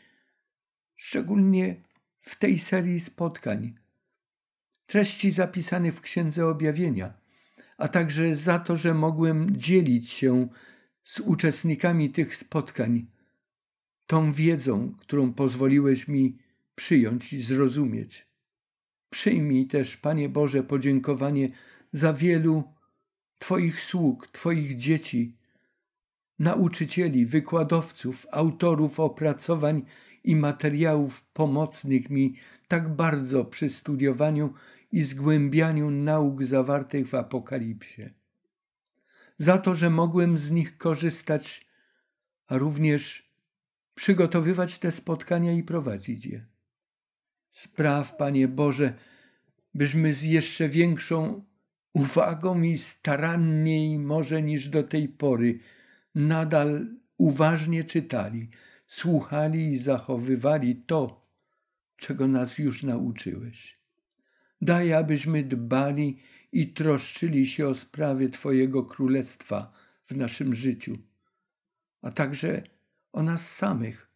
[1.05, 1.75] szczególnie
[2.21, 3.73] w tej serii spotkań,
[4.87, 7.13] treści zapisanych w Księdze Objawienia,
[7.77, 10.47] a także za to, że mogłem dzielić się
[11.03, 13.05] z uczestnikami tych spotkań
[14.07, 16.37] tą wiedzą, którą pozwoliłeś mi
[16.75, 18.27] przyjąć i zrozumieć.
[19.09, 21.49] Przyjmij też, Panie Boże, podziękowanie
[21.93, 22.63] za wielu
[23.39, 25.35] Twoich sług, Twoich dzieci,
[26.39, 29.85] nauczycieli, wykładowców, autorów opracowań
[30.26, 32.36] i materiałów pomocnych mi
[32.67, 34.53] tak bardzo przy studiowaniu
[34.91, 38.09] i zgłębianiu nauk zawartych w Apokalipsie.
[39.39, 41.67] Za to, że mogłem z nich korzystać,
[42.47, 43.32] a również
[43.95, 46.45] przygotowywać te spotkania i prowadzić je.
[47.51, 48.93] Spraw, Panie Boże,
[49.73, 51.43] byśmy z jeszcze większą
[51.93, 55.59] uwagą i staranniej może niż do tej pory
[56.15, 58.49] nadal uważnie czytali,
[58.95, 61.27] słuchali i zachowywali to,
[61.97, 63.79] czego nas już nauczyłeś.
[64.61, 66.19] Daj, abyśmy dbali
[66.51, 69.73] i troszczyli się o sprawy Twojego Królestwa
[70.05, 70.97] w naszym życiu,
[72.01, 72.63] a także
[73.13, 74.09] o nas samych,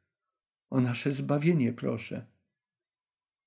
[0.69, 2.25] o nasze zbawienie proszę.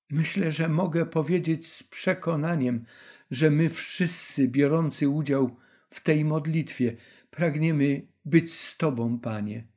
[0.09, 2.85] Myślę, że mogę powiedzieć z przekonaniem,
[3.31, 5.55] że my wszyscy biorący udział
[5.89, 6.95] w tej modlitwie
[7.31, 9.72] pragniemy być z Tobą, Panie.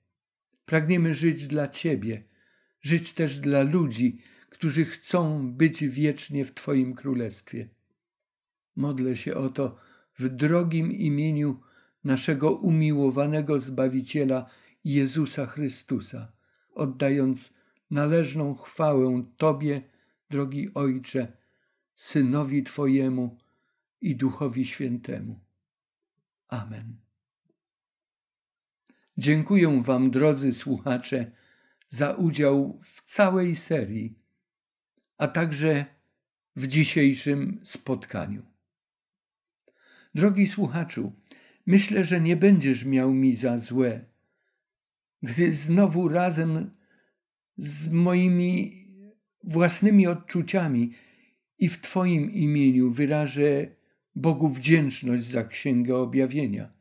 [0.67, 2.25] Pragniemy żyć dla Ciebie,
[2.81, 4.19] żyć też dla ludzi,
[4.51, 7.69] którzy chcą być wiecznie w Twoim królestwie.
[8.77, 9.77] Modlę się o to
[10.19, 11.61] w drogim imieniu
[12.05, 14.51] naszego umiłowanego Zbawiciela
[14.85, 16.33] Jezusa Chrystusa,
[16.75, 17.55] oddając
[17.91, 19.83] należną chwałę Tobie,
[20.31, 21.37] drogi Ojcze,
[21.95, 23.39] Synowi Twojemu
[24.01, 25.41] i Duchowi Świętemu.
[26.49, 27.06] Amen.
[29.19, 31.33] Dziękuję Wam, drodzy słuchacze,
[31.89, 34.19] za udział w całej serii,
[35.19, 35.85] a także
[36.57, 38.43] w dzisiejszym spotkaniu.
[40.15, 41.13] Drogi słuchaczu,
[41.67, 44.05] myślę, że nie będziesz miał mi za złe,
[45.23, 46.71] gdy znowu razem
[47.59, 48.87] z moimi
[49.45, 50.93] własnymi odczuciami
[51.59, 53.67] i w Twoim imieniu wyrażę
[54.15, 56.76] Bogu wdzięczność za Księgę Objawienia,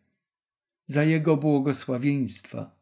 [0.87, 2.79] za Jego błogosławieństwa,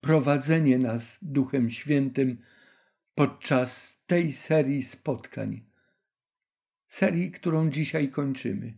[0.00, 2.38] prowadzenie nas Duchem Świętym
[3.14, 5.64] podczas tej serii spotkań,
[6.88, 8.74] serii, którą dzisiaj kończymy.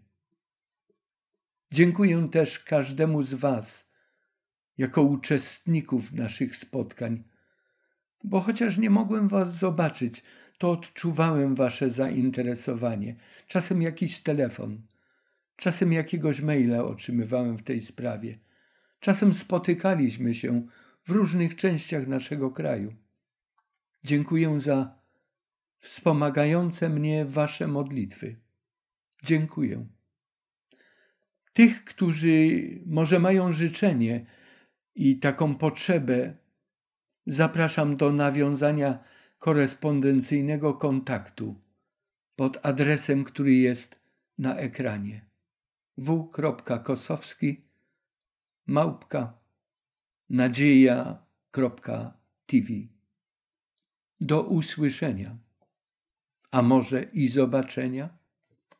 [1.72, 3.90] Dziękuję też każdemu z Was
[4.78, 7.24] jako uczestników naszych spotkań,
[8.24, 10.22] bo chociaż nie mogłem Was zobaczyć,
[10.58, 14.82] to odczuwałem Wasze zainteresowanie, czasem jakiś telefon,
[15.60, 18.34] czasem jakiegoś maila otrzymywałem w tej sprawie,
[19.00, 20.66] czasem spotykaliśmy się
[21.04, 22.94] w różnych częściach naszego kraju.
[24.04, 25.00] Dziękuję za
[25.78, 28.36] wspomagające mnie Wasze modlitwy.
[29.22, 29.86] Dziękuję.
[31.52, 34.26] Tych, którzy może mają życzenie
[34.94, 36.36] i taką potrzebę,
[37.26, 39.04] zapraszam do nawiązania
[39.38, 41.60] korespondencyjnego kontaktu
[42.36, 44.00] pod adresem, który jest
[44.38, 45.29] na ekranie
[46.00, 47.64] w.kosowski
[48.66, 49.38] małpka
[50.30, 51.08] nadzieja.tv
[54.20, 55.38] Do usłyszenia,
[56.50, 58.18] a może i zobaczenia.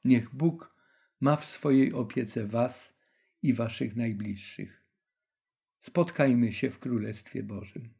[0.04, 0.74] Niech Bóg
[1.20, 2.98] ma w swojej opiece Was
[3.42, 4.82] i Waszych najbliższych.
[5.80, 7.94] Spotkajmy się w Królestwie Bożym.